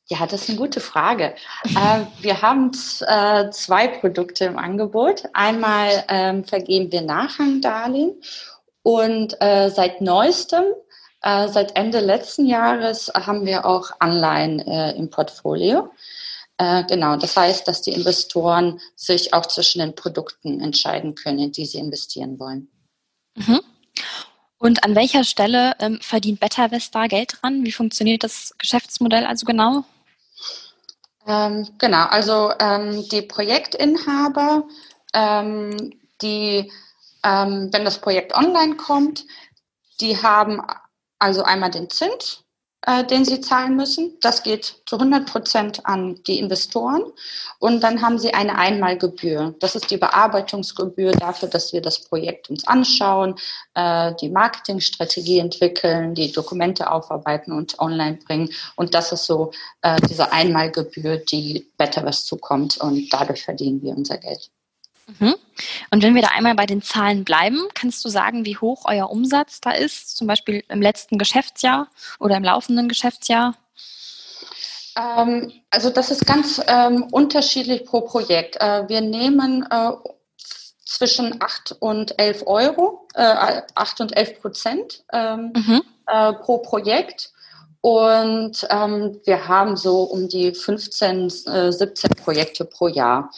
Ja, 0.08 0.26
das 0.26 0.42
ist 0.42 0.50
eine 0.50 0.58
gute 0.58 0.80
Frage. 0.80 1.34
äh, 1.64 2.00
wir 2.20 2.42
haben 2.42 2.70
äh, 3.06 3.50
zwei 3.50 3.88
Produkte 3.88 4.44
im 4.44 4.58
Angebot. 4.58 5.24
Einmal 5.32 6.04
ähm, 6.08 6.44
vergeben 6.44 6.92
wir 6.92 7.02
Nachrangdarlehen 7.02 8.20
und 8.82 9.40
äh, 9.40 9.70
seit 9.70 10.00
neuestem 10.00 10.64
äh, 11.22 11.48
seit 11.48 11.76
Ende 11.76 12.00
letzten 12.00 12.46
Jahres 12.46 13.10
haben 13.14 13.46
wir 13.46 13.64
auch 13.64 13.90
Anleihen 13.98 14.58
äh, 14.60 14.92
im 14.92 15.10
Portfolio. 15.10 15.90
Äh, 16.58 16.84
genau, 16.84 17.16
das 17.16 17.36
heißt, 17.36 17.66
dass 17.66 17.82
die 17.82 17.92
Investoren 17.92 18.80
sich 18.96 19.32
auch 19.32 19.46
zwischen 19.46 19.80
den 19.80 19.94
Produkten 19.94 20.60
entscheiden 20.60 21.14
können, 21.14 21.38
in 21.38 21.52
die 21.52 21.66
sie 21.66 21.78
investieren 21.78 22.38
wollen. 22.38 22.68
Mhm. 23.34 23.60
Und 24.58 24.84
an 24.84 24.94
welcher 24.94 25.24
Stelle 25.24 25.74
ähm, 25.80 25.98
verdient 26.00 26.38
BetterVest 26.38 26.94
da 26.94 27.08
Geld 27.08 27.38
dran? 27.40 27.64
Wie 27.64 27.72
funktioniert 27.72 28.22
das 28.22 28.54
Geschäftsmodell 28.58 29.26
also 29.26 29.44
genau? 29.44 29.84
Ähm, 31.26 31.68
genau, 31.78 32.06
also 32.06 32.52
ähm, 32.58 33.08
die 33.10 33.22
Projektinhaber, 33.22 34.64
ähm, 35.14 35.92
die, 36.20 36.70
ähm, 37.24 37.68
wenn 37.72 37.84
das 37.84 37.98
Projekt 37.98 38.34
online 38.34 38.76
kommt, 38.76 39.24
die 40.00 40.20
haben 40.20 40.60
also 41.22 41.44
einmal 41.44 41.70
den 41.70 41.88
Zins, 41.88 42.42
äh, 42.84 43.04
den 43.04 43.24
sie 43.24 43.40
zahlen 43.40 43.76
müssen. 43.76 44.18
Das 44.20 44.42
geht 44.42 44.82
zu 44.86 44.96
100 44.96 45.30
Prozent 45.30 45.86
an 45.86 46.20
die 46.26 46.40
Investoren. 46.40 47.04
Und 47.60 47.80
dann 47.80 48.02
haben 48.02 48.18
sie 48.18 48.34
eine 48.34 48.58
Einmalgebühr. 48.58 49.54
Das 49.60 49.76
ist 49.76 49.92
die 49.92 49.98
Bearbeitungsgebühr 49.98 51.12
dafür, 51.12 51.48
dass 51.48 51.72
wir 51.72 51.80
das 51.80 52.00
Projekt 52.00 52.50
uns 52.50 52.66
anschauen, 52.66 53.36
äh, 53.74 54.12
die 54.20 54.30
Marketingstrategie 54.30 55.38
entwickeln, 55.38 56.14
die 56.14 56.32
Dokumente 56.32 56.90
aufarbeiten 56.90 57.52
und 57.52 57.78
online 57.78 58.18
bringen. 58.26 58.50
Und 58.74 58.94
das 58.94 59.12
ist 59.12 59.26
so 59.26 59.52
äh, 59.82 60.00
diese 60.10 60.32
Einmalgebühr, 60.32 61.18
die 61.18 61.70
Betterwest 61.78 62.26
zukommt. 62.26 62.78
Und 62.78 63.12
dadurch 63.12 63.44
verdienen 63.44 63.80
wir 63.80 63.96
unser 63.96 64.18
Geld. 64.18 64.50
Mhm. 65.06 65.34
Und 65.90 66.02
wenn 66.02 66.14
wir 66.14 66.22
da 66.22 66.28
einmal 66.28 66.54
bei 66.54 66.66
den 66.66 66.82
Zahlen 66.82 67.24
bleiben, 67.24 67.60
kannst 67.74 68.04
du 68.04 68.08
sagen, 68.08 68.44
wie 68.44 68.56
hoch 68.56 68.82
euer 68.84 69.10
Umsatz 69.10 69.60
da 69.60 69.72
ist, 69.72 70.16
zum 70.16 70.26
Beispiel 70.26 70.64
im 70.68 70.80
letzten 70.80 71.18
Geschäftsjahr 71.18 71.88
oder 72.18 72.36
im 72.36 72.44
laufenden 72.44 72.88
Geschäftsjahr? 72.88 73.54
Ähm, 74.96 75.52
also 75.70 75.90
das 75.90 76.10
ist 76.10 76.26
ganz 76.26 76.60
ähm, 76.66 77.04
unterschiedlich 77.10 77.84
pro 77.84 78.02
Projekt. 78.02 78.56
Äh, 78.60 78.88
wir 78.88 79.00
nehmen 79.00 79.66
äh, 79.70 79.92
zwischen 80.84 81.42
8 81.42 81.76
und 81.80 82.18
11 82.18 82.44
Euro, 82.46 83.08
äh, 83.14 83.62
8 83.74 84.00
und 84.02 84.16
11 84.16 84.40
Prozent 84.40 85.04
ähm, 85.12 85.52
mhm. 85.54 85.82
äh, 86.06 86.32
pro 86.34 86.58
Projekt. 86.58 87.32
Und 87.80 88.64
ähm, 88.70 89.20
wir 89.24 89.48
haben 89.48 89.76
so 89.76 90.02
um 90.02 90.28
die 90.28 90.52
15, 90.54 91.30
17 91.30 92.10
äh, 92.10 92.14
Projekte 92.14 92.64
pro 92.64 92.86
Jahr 92.86 93.30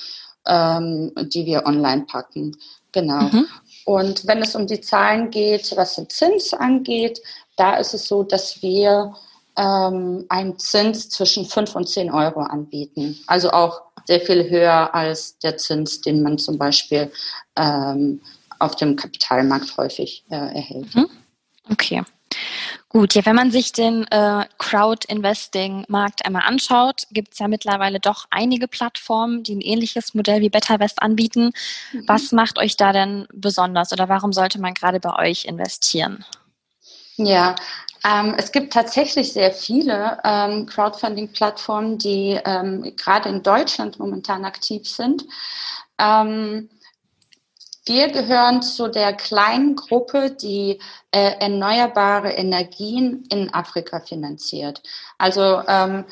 ähm, 0.46 1.12
die 1.16 1.46
wir 1.46 1.66
online 1.66 2.02
packen. 2.02 2.56
Genau. 2.92 3.22
Mhm. 3.22 3.46
Und 3.84 4.26
wenn 4.26 4.42
es 4.42 4.54
um 4.54 4.66
die 4.66 4.80
Zahlen 4.80 5.30
geht, 5.30 5.76
was 5.76 5.96
den 5.96 6.08
Zins 6.08 6.54
angeht, 6.54 7.20
da 7.56 7.76
ist 7.76 7.94
es 7.94 8.06
so, 8.06 8.22
dass 8.22 8.62
wir 8.62 9.14
ähm, 9.56 10.24
einen 10.28 10.58
Zins 10.58 11.08
zwischen 11.10 11.44
5 11.44 11.74
und 11.76 11.88
10 11.88 12.10
Euro 12.10 12.40
anbieten. 12.40 13.18
Also 13.26 13.50
auch 13.50 13.82
sehr 14.06 14.20
viel 14.20 14.48
höher 14.50 14.94
als 14.94 15.38
der 15.38 15.56
Zins, 15.56 16.00
den 16.00 16.22
man 16.22 16.38
zum 16.38 16.58
Beispiel 16.58 17.10
ähm, 17.56 18.20
auf 18.58 18.76
dem 18.76 18.96
Kapitalmarkt 18.96 19.76
häufig 19.76 20.24
äh, 20.30 20.34
erhält. 20.34 20.94
Mhm. 20.94 21.08
Okay. 21.70 22.02
Gut, 22.94 23.14
ja, 23.14 23.26
wenn 23.26 23.34
man 23.34 23.50
sich 23.50 23.72
den 23.72 24.06
äh, 24.12 24.46
Crowd-Investing-Markt 24.58 26.24
einmal 26.24 26.42
anschaut, 26.46 27.08
gibt 27.10 27.32
es 27.32 27.40
ja 27.40 27.48
mittlerweile 27.48 27.98
doch 27.98 28.26
einige 28.30 28.68
Plattformen, 28.68 29.42
die 29.42 29.56
ein 29.56 29.60
ähnliches 29.60 30.14
Modell 30.14 30.42
wie 30.42 30.48
BetterVest 30.48 31.02
anbieten. 31.02 31.50
Mhm. 31.90 32.04
Was 32.06 32.30
macht 32.30 32.56
euch 32.56 32.76
da 32.76 32.92
denn 32.92 33.26
besonders 33.32 33.92
oder 33.92 34.08
warum 34.08 34.32
sollte 34.32 34.60
man 34.60 34.74
gerade 34.74 35.00
bei 35.00 35.12
euch 35.18 35.44
investieren? 35.44 36.24
Ja, 37.16 37.56
ähm, 38.04 38.36
es 38.38 38.52
gibt 38.52 38.72
tatsächlich 38.72 39.32
sehr 39.32 39.50
viele 39.50 40.18
ähm, 40.22 40.66
Crowdfunding-Plattformen, 40.66 41.98
die 41.98 42.38
ähm, 42.44 42.92
gerade 42.96 43.28
in 43.28 43.42
Deutschland 43.42 43.98
momentan 43.98 44.44
aktiv 44.44 44.88
sind. 44.88 45.24
Ähm, 45.98 46.70
wir 47.86 48.08
gehören 48.08 48.62
zu 48.62 48.88
der 48.88 49.12
kleinen 49.12 49.76
Gruppe, 49.76 50.30
die 50.30 50.80
äh, 51.10 51.38
erneuerbare 51.38 52.32
Energien 52.32 53.24
in 53.30 53.52
Afrika 53.52 54.00
finanziert. 54.00 54.82
Also 55.18 55.62
ähm, 55.68 56.04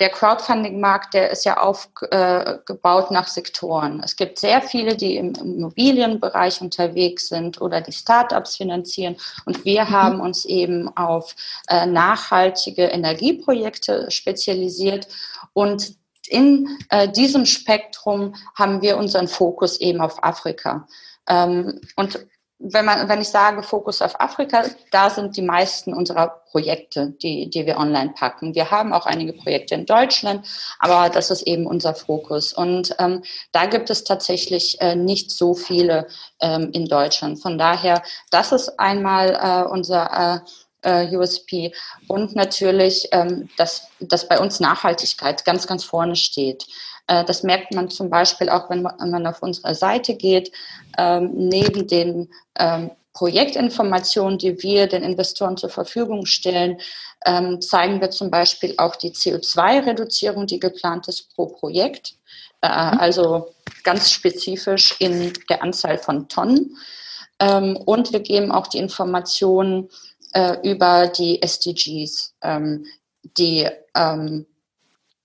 der 0.00 0.10
Crowdfunding-Markt, 0.10 1.14
der 1.14 1.30
ist 1.30 1.44
ja 1.44 1.58
aufgebaut 1.58 3.10
äh, 3.10 3.14
nach 3.14 3.28
Sektoren. 3.28 4.02
Es 4.04 4.16
gibt 4.16 4.38
sehr 4.38 4.62
viele, 4.62 4.96
die 4.96 5.16
im 5.16 5.32
Immobilienbereich 5.34 6.60
unterwegs 6.60 7.28
sind 7.28 7.60
oder 7.60 7.80
die 7.80 7.92
Startups 7.92 8.56
finanzieren. 8.56 9.16
Und 9.44 9.64
wir 9.64 9.84
mhm. 9.84 9.90
haben 9.90 10.20
uns 10.20 10.44
eben 10.44 10.94
auf 10.96 11.36
äh, 11.68 11.86
nachhaltige 11.86 12.86
Energieprojekte 12.86 14.10
spezialisiert. 14.10 15.06
Und 15.52 15.94
in 16.30 16.78
äh, 16.90 17.08
diesem 17.08 17.46
Spektrum 17.46 18.34
haben 18.54 18.82
wir 18.82 18.96
unseren 18.96 19.28
Fokus 19.28 19.80
eben 19.80 20.00
auf 20.00 20.22
Afrika. 20.22 20.86
Ähm, 21.28 21.80
und 21.96 22.26
wenn 22.60 22.84
man, 22.84 23.08
wenn 23.08 23.22
ich 23.22 23.28
sage 23.28 23.62
Fokus 23.62 24.02
auf 24.02 24.20
Afrika, 24.20 24.64
da 24.90 25.08
sind 25.08 25.36
die 25.36 25.42
meisten 25.42 25.94
unserer 25.94 26.42
Projekte, 26.50 27.14
die, 27.22 27.48
die 27.48 27.64
wir 27.64 27.78
online 27.78 28.10
packen. 28.10 28.54
Wir 28.54 28.70
haben 28.70 28.92
auch 28.92 29.06
einige 29.06 29.32
Projekte 29.32 29.74
in 29.74 29.86
Deutschland, 29.86 30.46
aber 30.78 31.08
das 31.08 31.30
ist 31.30 31.42
eben 31.42 31.66
unser 31.66 31.94
Fokus. 31.94 32.52
Und 32.52 32.94
ähm, 32.98 33.22
da 33.52 33.64
gibt 33.64 33.88
es 33.88 34.04
tatsächlich 34.04 34.78
äh, 34.80 34.94
nicht 34.94 35.30
so 35.30 35.54
viele 35.54 36.06
ähm, 36.40 36.70
in 36.72 36.84
Deutschland. 36.84 37.40
Von 37.40 37.56
daher, 37.56 38.02
das 38.30 38.52
ist 38.52 38.78
einmal 38.78 39.30
äh, 39.30 39.70
unser 39.70 40.42
äh, 40.44 40.50
äh, 40.82 41.14
USP. 41.16 41.72
Und 42.08 42.34
natürlich, 42.34 43.08
ähm, 43.12 43.48
dass, 43.56 43.88
dass 44.00 44.28
bei 44.28 44.38
uns 44.38 44.60
Nachhaltigkeit 44.60 45.44
ganz, 45.44 45.66
ganz 45.66 45.84
vorne 45.84 46.16
steht. 46.16 46.66
Äh, 47.06 47.24
das 47.24 47.42
merkt 47.42 47.74
man 47.74 47.90
zum 47.90 48.10
Beispiel 48.10 48.48
auch, 48.48 48.70
wenn 48.70 48.82
man 48.82 49.26
auf 49.26 49.42
unsere 49.42 49.74
Seite 49.74 50.14
geht. 50.14 50.52
Ähm, 50.98 51.30
neben 51.34 51.86
den 51.86 52.30
ähm, 52.58 52.90
Projektinformationen, 53.12 54.38
die 54.38 54.62
wir 54.62 54.86
den 54.86 55.02
Investoren 55.02 55.56
zur 55.56 55.70
Verfügung 55.70 56.26
stellen, 56.26 56.78
ähm, 57.26 57.60
zeigen 57.60 58.00
wir 58.00 58.10
zum 58.10 58.30
Beispiel 58.30 58.74
auch 58.78 58.96
die 58.96 59.10
CO2-Reduzierung, 59.10 60.46
die 60.46 60.60
geplant 60.60 61.08
ist 61.08 61.34
pro 61.34 61.46
Projekt. 61.46 62.14
Äh, 62.62 62.68
mhm. 62.68 62.98
also 62.98 63.54
ganz 63.84 64.10
spezifisch 64.10 64.94
in 64.98 65.32
der 65.48 65.62
Anzahl 65.62 65.98
von 65.98 66.28
Tonnen. 66.28 66.76
Ähm, 67.38 67.76
und 67.76 68.12
wir 68.12 68.20
geben 68.20 68.52
auch 68.52 68.66
die 68.66 68.78
Informationen 68.78 69.88
äh, 70.32 70.56
über 70.62 71.08
die 71.08 71.42
SDGs, 71.42 72.34
ähm, 72.42 72.86
die 73.36 73.68
ähm, 73.94 74.46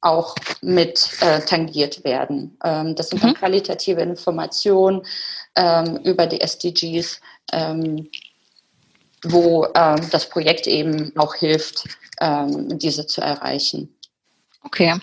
auch 0.01 0.35
mit 0.61 1.09
äh, 1.21 1.41
tangiert 1.41 2.03
werden. 2.03 2.57
Ähm, 2.63 2.95
das 2.95 3.09
sind 3.09 3.23
dann 3.23 3.31
mhm. 3.31 3.35
qualitative 3.35 4.01
Informationen 4.01 5.05
ähm, 5.55 5.97
über 6.03 6.27
die 6.27 6.41
SDGs, 6.41 7.21
ähm, 7.51 8.09
wo 9.23 9.65
ähm, 9.75 10.07
das 10.11 10.29
Projekt 10.29 10.67
eben 10.67 11.15
auch 11.17 11.35
hilft, 11.35 11.83
diese 12.17 13.07
zu 13.07 13.19
erreichen. 13.19 13.93
Okay. 14.63 14.93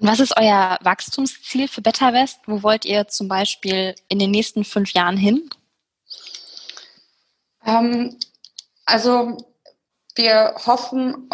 Und 0.00 0.08
was 0.08 0.20
ist 0.20 0.36
euer 0.36 0.78
Wachstumsziel 0.80 1.66
für 1.66 1.82
Better 1.82 2.12
West? 2.12 2.38
Wo 2.46 2.62
wollt 2.62 2.84
ihr 2.84 3.08
zum 3.08 3.26
Beispiel 3.26 3.96
in 4.08 4.20
den 4.20 4.30
nächsten 4.30 4.62
fünf 4.62 4.92
Jahren 4.92 5.16
hin? 5.16 5.50
Ähm, 7.66 8.16
also 8.84 9.36
wir 10.16 10.54
hoffen, 10.66 11.28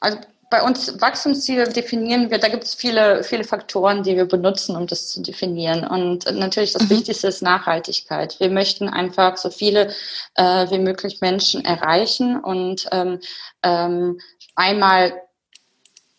also 0.00 0.18
bei 0.52 0.62
uns 0.62 1.00
Wachstumsziele 1.00 1.66
definieren 1.66 2.30
wir, 2.30 2.38
da 2.38 2.48
gibt 2.48 2.64
es 2.64 2.74
viele, 2.74 3.24
viele 3.24 3.42
Faktoren, 3.42 4.02
die 4.02 4.16
wir 4.16 4.26
benutzen, 4.26 4.76
um 4.76 4.86
das 4.86 5.08
zu 5.08 5.22
definieren. 5.22 5.86
Und 5.86 6.30
natürlich 6.30 6.74
das 6.74 6.84
mhm. 6.84 6.90
Wichtigste 6.90 7.28
ist 7.28 7.40
Nachhaltigkeit. 7.40 8.38
Wir 8.38 8.50
möchten 8.50 8.90
einfach 8.90 9.38
so 9.38 9.48
viele 9.48 9.94
äh, 10.34 10.70
wie 10.70 10.78
möglich 10.78 11.22
Menschen 11.22 11.64
erreichen 11.64 12.38
und 12.38 12.86
ähm, 12.92 13.20
ähm, 13.62 14.20
einmal 14.54 15.22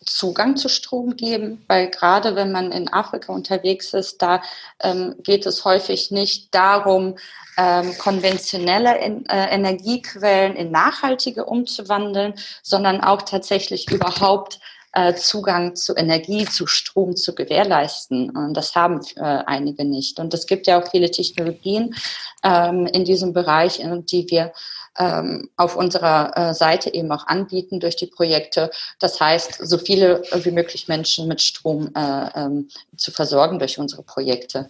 Zugang 0.05 0.57
zu 0.57 0.69
Strom 0.69 1.15
geben, 1.15 1.63
weil 1.67 1.89
gerade 1.89 2.35
wenn 2.35 2.51
man 2.51 2.71
in 2.71 2.91
Afrika 2.91 3.33
unterwegs 3.33 3.93
ist, 3.93 4.21
da 4.21 4.41
ähm, 4.81 5.15
geht 5.23 5.45
es 5.45 5.65
häufig 5.65 6.11
nicht 6.11 6.53
darum, 6.53 7.15
ähm, 7.57 7.97
konventionelle 7.97 8.97
in, 8.99 9.25
äh, 9.27 9.53
Energiequellen 9.53 10.55
in 10.55 10.71
nachhaltige 10.71 11.45
umzuwandeln, 11.45 12.33
sondern 12.61 13.01
auch 13.01 13.21
tatsächlich 13.21 13.91
überhaupt 13.91 14.59
äh, 14.93 15.15
Zugang 15.15 15.75
zu 15.75 15.95
Energie, 15.95 16.45
zu 16.45 16.67
Strom 16.67 17.15
zu 17.15 17.35
gewährleisten. 17.35 18.29
Und 18.29 18.55
das 18.55 18.75
haben 18.75 19.01
äh, 19.15 19.21
einige 19.21 19.85
nicht. 19.85 20.19
Und 20.19 20.33
es 20.33 20.45
gibt 20.45 20.67
ja 20.67 20.81
auch 20.81 20.89
viele 20.89 21.09
Technologien 21.11 21.95
ähm, 22.43 22.85
in 22.87 23.03
diesem 23.03 23.33
Bereich, 23.33 23.81
die 23.81 24.27
wir 24.29 24.53
ähm, 24.97 25.49
auf 25.57 25.75
unserer 25.75 26.37
äh, 26.37 26.53
Seite 26.53 26.93
eben 26.93 27.11
auch 27.11 27.27
anbieten 27.27 27.79
durch 27.79 27.95
die 27.95 28.07
Projekte. 28.07 28.71
Das 28.99 29.19
heißt, 29.19 29.59
so 29.65 29.77
viele 29.77 30.23
wie 30.43 30.51
möglich 30.51 30.87
Menschen 30.87 31.27
mit 31.27 31.41
Strom 31.41 31.89
äh, 31.95 32.29
ähm, 32.35 32.69
zu 32.95 33.11
versorgen 33.11 33.59
durch 33.59 33.79
unsere 33.79 34.03
Projekte. 34.03 34.69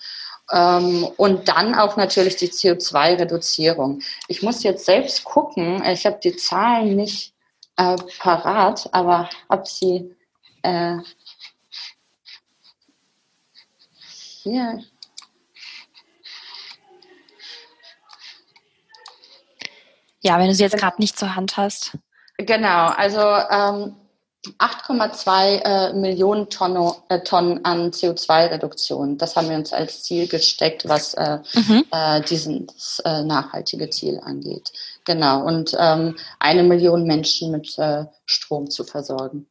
Ähm, 0.51 1.07
und 1.17 1.47
dann 1.47 1.75
auch 1.75 1.97
natürlich 1.97 2.35
die 2.35 2.49
CO2-Reduzierung. 2.49 4.01
Ich 4.27 4.41
muss 4.41 4.63
jetzt 4.63 4.85
selbst 4.85 5.23
gucken, 5.23 5.83
ich 5.85 6.05
habe 6.05 6.19
die 6.23 6.35
Zahlen 6.35 6.95
nicht 6.95 7.33
äh, 7.77 7.95
parat, 8.19 8.89
aber 8.91 9.29
habe 9.49 9.65
sie 9.65 10.15
äh, 10.63 10.97
hier. 14.43 14.83
Ja, 20.23 20.39
wenn 20.39 20.47
du 20.47 20.55
sie 20.55 20.63
jetzt 20.63 20.77
gerade 20.77 20.99
nicht 20.99 21.19
zur 21.19 21.35
Hand 21.35 21.57
hast. 21.57 21.97
Genau, 22.37 22.87
also 22.87 23.19
ähm, 23.19 23.95
8,2 24.57 25.61
äh, 25.63 25.93
Millionen 25.93 26.49
Tonne, 26.49 26.95
äh, 27.09 27.19
Tonnen 27.19 27.63
an 27.63 27.91
CO2-Reduktion. 27.91 29.17
Das 29.17 29.35
haben 29.35 29.49
wir 29.49 29.55
uns 29.55 29.71
als 29.71 30.03
Ziel 30.03 30.27
gesteckt, 30.27 30.87
was 30.87 31.13
äh, 31.13 31.39
mhm. 31.53 31.85
äh, 31.91 32.21
dieses 32.21 32.99
äh, 33.05 33.23
nachhaltige 33.23 33.89
Ziel 33.89 34.19
angeht. 34.23 34.73
Genau. 35.05 35.43
Und 35.45 35.75
ähm, 35.79 36.17
eine 36.39 36.63
Million 36.63 37.05
Menschen 37.05 37.51
mit 37.51 37.77
äh, 37.77 38.05
Strom 38.25 38.69
zu 38.69 38.83
versorgen. 38.83 39.47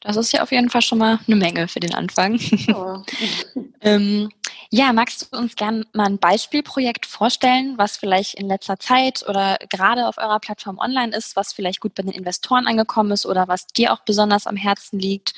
Das 0.00 0.16
ist 0.16 0.32
ja 0.32 0.42
auf 0.42 0.52
jeden 0.52 0.70
Fall 0.70 0.82
schon 0.82 0.98
mal 0.98 1.18
eine 1.26 1.36
Menge 1.36 1.66
für 1.66 1.80
den 1.80 1.94
Anfang. 1.94 2.38
Oh. 2.72 3.02
ähm, 3.80 4.28
ja, 4.70 4.92
magst 4.92 5.32
du 5.32 5.38
uns 5.38 5.56
gerne 5.56 5.86
mal 5.94 6.06
ein 6.06 6.18
Beispielprojekt 6.18 7.06
vorstellen, 7.06 7.78
was 7.78 7.96
vielleicht 7.96 8.34
in 8.34 8.48
letzter 8.48 8.78
Zeit 8.78 9.26
oder 9.26 9.56
gerade 9.70 10.06
auf 10.06 10.18
eurer 10.18 10.40
Plattform 10.40 10.78
online 10.78 11.16
ist, 11.16 11.36
was 11.36 11.54
vielleicht 11.54 11.80
gut 11.80 11.94
bei 11.94 12.02
den 12.02 12.12
Investoren 12.12 12.66
angekommen 12.66 13.12
ist 13.12 13.24
oder 13.24 13.48
was 13.48 13.66
dir 13.66 13.92
auch 13.92 14.00
besonders 14.00 14.46
am 14.46 14.56
Herzen 14.56 14.98
liegt? 14.98 15.32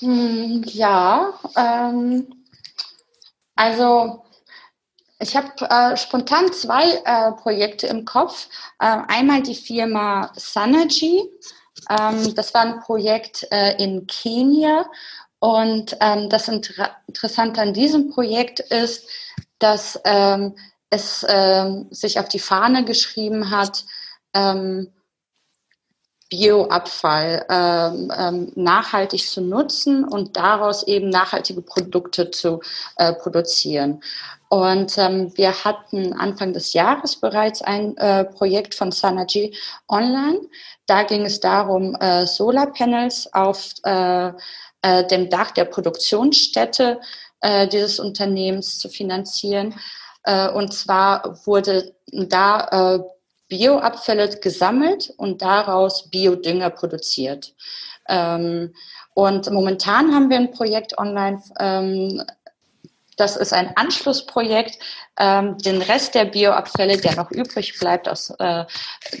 Hm, 0.00 0.64
ja, 0.66 1.32
ähm, 1.56 2.44
also 3.54 4.22
ich 5.18 5.34
habe 5.34 5.50
äh, 5.70 5.96
spontan 5.96 6.52
zwei 6.52 6.90
äh, 7.04 7.32
Projekte 7.32 7.86
im 7.86 8.04
Kopf. 8.04 8.48
Äh, 8.78 8.98
einmal 9.08 9.42
die 9.42 9.54
Firma 9.54 10.30
Synergy. 10.36 11.22
Ähm, 11.88 12.34
das 12.34 12.52
war 12.52 12.62
ein 12.62 12.80
Projekt 12.80 13.46
äh, 13.50 13.82
in 13.82 14.06
Kenia 14.06 14.84
und 15.46 15.96
ähm, 16.00 16.28
das 16.28 16.48
Inter 16.48 16.96
Interessante 17.06 17.60
an 17.60 17.72
diesem 17.72 18.10
Projekt 18.10 18.58
ist, 18.58 19.08
dass 19.60 20.00
ähm, 20.04 20.56
es 20.90 21.24
ähm, 21.28 21.86
sich 21.92 22.18
auf 22.18 22.28
die 22.28 22.40
Fahne 22.40 22.84
geschrieben 22.84 23.48
hat, 23.52 23.84
ähm, 24.34 24.88
Bioabfall 26.30 27.46
ähm, 27.48 28.12
ähm, 28.18 28.52
nachhaltig 28.56 29.24
zu 29.24 29.40
nutzen 29.40 30.02
und 30.02 30.36
daraus 30.36 30.82
eben 30.82 31.10
nachhaltige 31.10 31.62
Produkte 31.62 32.32
zu 32.32 32.58
äh, 32.96 33.12
produzieren. 33.12 34.02
Und 34.48 34.96
wir 34.96 35.64
hatten 35.64 36.12
Anfang 36.12 36.52
des 36.52 36.72
Jahres 36.72 37.16
bereits 37.16 37.62
ein 37.62 37.96
äh, 37.96 38.24
Projekt 38.24 38.76
von 38.76 38.92
Synergy 38.92 39.56
online. 39.88 40.40
Da 40.86 41.02
ging 41.02 41.24
es 41.24 41.40
darum, 41.40 41.96
äh, 41.96 42.26
Solarpanels 42.26 43.32
auf 43.34 43.72
äh, 43.82 44.32
äh, 44.86 45.04
dem 45.04 45.28
Dach 45.28 45.50
der 45.50 45.64
Produktionsstätte 45.64 47.00
äh, 47.40 47.66
dieses 47.66 47.98
Unternehmens 47.98 48.78
zu 48.78 48.88
finanzieren. 48.88 49.74
Äh, 50.22 50.48
und 50.50 50.72
zwar 50.72 51.40
wurde 51.44 51.92
da 52.12 52.94
äh, 52.94 53.00
Bioabfälle 53.48 54.28
gesammelt 54.40 55.12
und 55.16 55.42
daraus 55.42 56.08
Biodünger 56.08 56.70
produziert. 56.70 57.54
Ähm, 58.08 58.74
und 59.14 59.50
momentan 59.50 60.14
haben 60.14 60.30
wir 60.30 60.36
ein 60.36 60.52
Projekt 60.52 60.96
online, 60.98 61.42
ähm, 61.58 62.22
das 63.16 63.36
ist 63.36 63.52
ein 63.52 63.72
Anschlussprojekt. 63.76 64.78
Ähm, 65.18 65.56
den 65.58 65.80
Rest 65.80 66.14
der 66.14 66.26
Bioabfälle, 66.26 66.98
der 66.98 67.16
noch 67.16 67.30
übrig 67.30 67.78
bleibt, 67.78 68.08
aus, 68.08 68.30
äh, 68.38 68.64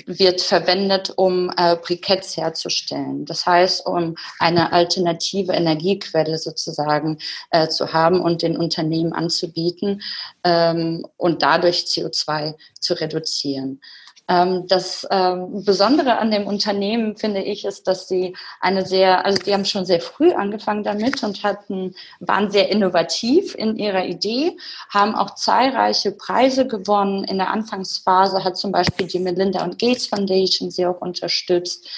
wird 0.04 0.42
verwendet, 0.42 1.14
um 1.16 1.50
äh, 1.56 1.76
Briketts 1.76 2.36
herzustellen. 2.36 3.24
Das 3.24 3.46
heißt, 3.46 3.86
um 3.86 4.14
eine 4.38 4.72
alternative 4.72 5.52
Energiequelle 5.52 6.36
sozusagen 6.36 7.18
äh, 7.50 7.68
zu 7.68 7.94
haben 7.94 8.20
und 8.20 8.42
den 8.42 8.58
Unternehmen 8.58 9.14
anzubieten 9.14 10.02
ähm, 10.44 11.06
und 11.16 11.42
dadurch 11.42 11.84
CO2 11.86 12.54
zu 12.78 12.94
reduzieren. 12.94 13.80
Ähm, 14.28 14.66
das 14.66 15.06
ähm, 15.10 15.64
Besondere 15.64 16.18
an 16.18 16.30
dem 16.30 16.46
Unternehmen, 16.46 17.16
finde 17.16 17.42
ich, 17.42 17.64
ist, 17.64 17.86
dass 17.86 18.08
sie 18.08 18.36
eine 18.60 18.84
sehr, 18.84 19.24
also 19.24 19.42
die 19.42 19.52
haben 19.52 19.64
schon 19.64 19.86
sehr 19.86 20.00
früh 20.00 20.32
angefangen 20.32 20.82
damit 20.82 21.22
und 21.22 21.44
hatten, 21.44 21.94
waren 22.18 22.50
sehr 22.50 22.70
innovativ 22.70 23.54
in 23.54 23.76
ihrer 23.76 24.04
Idee, 24.04 24.56
haben 24.90 25.14
auch 25.14 25.34
zahlreiche 25.36 26.12
Preise 26.12 26.66
gewonnen. 26.66 27.24
In 27.24 27.38
der 27.38 27.50
Anfangsphase 27.50 28.42
hat 28.42 28.56
zum 28.56 28.72
Beispiel 28.72 29.06
die 29.06 29.20
Melinda 29.20 29.62
und 29.64 29.78
Gates 29.78 30.06
Foundation 30.08 30.70
sie 30.70 30.86
auch 30.86 31.00
unterstützt. 31.00 31.88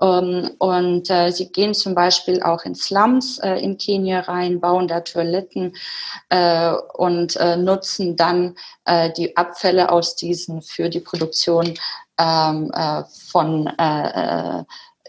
Ähm, 0.00 0.50
und 0.58 1.10
äh, 1.10 1.30
sie 1.30 1.52
gehen 1.52 1.74
zum 1.74 1.94
Beispiel 1.94 2.42
auch 2.42 2.64
in 2.64 2.74
Slums 2.74 3.38
äh, 3.38 3.56
in 3.56 3.76
Kenia 3.76 4.20
rein, 4.20 4.60
bauen 4.60 4.88
da 4.88 5.00
Toiletten 5.00 5.76
äh, 6.30 6.72
und 6.94 7.36
äh, 7.36 7.56
nutzen 7.56 8.16
dann 8.16 8.56
äh, 8.84 9.12
die 9.12 9.36
Abfälle 9.36 9.90
aus 9.90 10.16
diesen 10.16 10.62
für 10.62 10.88
die 10.88 11.00
Produktion 11.00 11.74
ähm, 12.18 12.70
äh, 12.74 13.02
von 13.30 13.70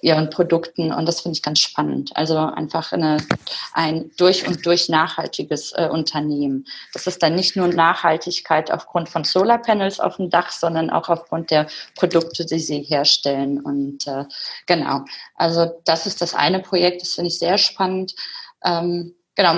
ihren 0.02 0.30
Produkten 0.30 0.92
und 0.92 1.06
das 1.06 1.22
finde 1.22 1.36
ich 1.36 1.44
ganz 1.44 1.60
spannend. 1.60 2.12
Also 2.16 2.38
einfach 2.38 2.92
eine, 2.92 3.18
ein 3.74 4.12
durch 4.18 4.48
und 4.48 4.66
durch 4.66 4.90
nachhaltiges 4.90 5.74
äh, 5.74 5.88
Unternehmen. 5.92 6.66
Das 6.94 7.08
ist 7.08 7.22
dann 7.22 7.36
nicht 7.36 7.56
nur 7.56 7.68
Nachhaltigkeit 7.68 8.72
aufgrund 8.72 9.10
von 9.10 9.24
Solarpanels 9.24 10.00
auf 10.00 10.18
dem 10.18 10.30
Dach, 10.30 10.52
sondern 10.52 10.90
auch 10.90 11.10
aufgrund 11.10 11.52
der 11.52 11.68
Produkte, 11.96 12.46
die 12.46 12.60
sie 12.60 12.82
herstellen. 12.82 13.60
Und 13.60 14.08
äh, 14.08 14.26
genau, 14.66 15.06
also 15.36 15.72
das 15.86 16.06
ist 16.06 16.22
das 16.22 16.34
eine 16.34 16.60
Projekt, 16.60 17.02
das 17.02 17.14
finde 17.14 17.30
ich 17.30 17.40
sehr 17.40 17.58
spannend. 17.58 18.16
Ähm, 18.64 19.14
genau, 19.36 19.56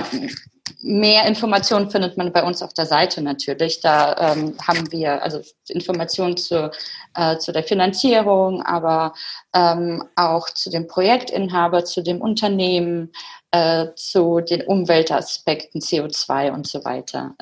Mehr 0.80 1.26
Informationen 1.26 1.90
findet 1.90 2.16
man 2.16 2.32
bei 2.32 2.42
uns 2.42 2.62
auf 2.62 2.72
der 2.72 2.86
Seite 2.86 3.20
natürlich. 3.20 3.80
Da 3.80 4.32
ähm, 4.32 4.56
haben 4.66 4.90
wir 4.92 5.22
also 5.22 5.40
Informationen 5.68 6.36
zu, 6.38 6.70
äh, 7.14 7.36
zu 7.38 7.52
der 7.52 7.64
Finanzierung, 7.64 8.62
aber 8.62 9.12
ähm, 9.54 10.04
auch 10.16 10.48
zu 10.48 10.70
dem 10.70 10.86
Projektinhaber, 10.86 11.84
zu 11.84 12.02
dem 12.02 12.20
Unternehmen, 12.22 13.12
äh, 13.50 13.88
zu 13.94 14.40
den 14.40 14.62
Umweltaspekten, 14.62 15.80
CO2 15.80 16.52
und 16.52 16.66
so 16.66 16.84
weiter. 16.84 17.34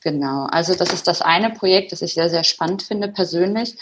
Genau. 0.00 0.46
Also 0.50 0.74
das 0.74 0.92
ist 0.92 1.06
das 1.06 1.22
eine 1.22 1.50
Projekt, 1.50 1.92
das 1.92 2.02
ich 2.02 2.14
sehr, 2.14 2.30
sehr 2.30 2.44
spannend 2.44 2.82
finde 2.82 3.08
persönlich. 3.08 3.76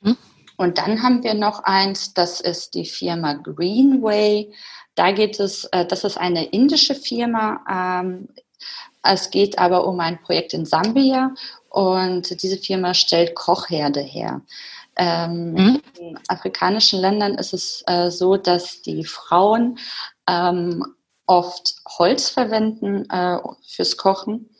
Mhm. 0.00 0.16
Und 0.56 0.78
dann 0.78 1.02
haben 1.02 1.22
wir 1.22 1.34
noch 1.34 1.64
eins, 1.64 2.14
das 2.14 2.40
ist 2.40 2.74
die 2.74 2.86
Firma 2.86 3.34
Greenway. 3.34 4.52
Da 4.94 5.12
geht 5.12 5.40
es, 5.40 5.64
äh, 5.72 5.86
das 5.86 6.04
ist 6.04 6.18
eine 6.18 6.44
indische 6.46 6.94
Firma. 6.94 8.00
Ähm, 8.02 8.28
es 9.02 9.30
geht 9.30 9.58
aber 9.58 9.86
um 9.86 9.98
ein 10.00 10.20
Projekt 10.22 10.54
in 10.54 10.64
Sambia 10.64 11.34
und 11.68 12.42
diese 12.42 12.58
Firma 12.58 12.94
stellt 12.94 13.34
Kochherde 13.34 14.00
her. 14.00 14.42
Ähm, 14.96 15.54
mhm. 15.54 15.82
In 15.98 16.18
afrikanischen 16.28 17.00
Ländern 17.00 17.34
ist 17.34 17.54
es 17.54 17.82
äh, 17.86 18.10
so, 18.10 18.36
dass 18.36 18.82
die 18.82 19.04
Frauen 19.04 19.78
ähm, 20.28 20.84
oft 21.26 21.76
Holz 21.98 22.28
verwenden 22.28 23.08
äh, 23.10 23.38
fürs 23.66 23.96
Kochen. 23.96 24.50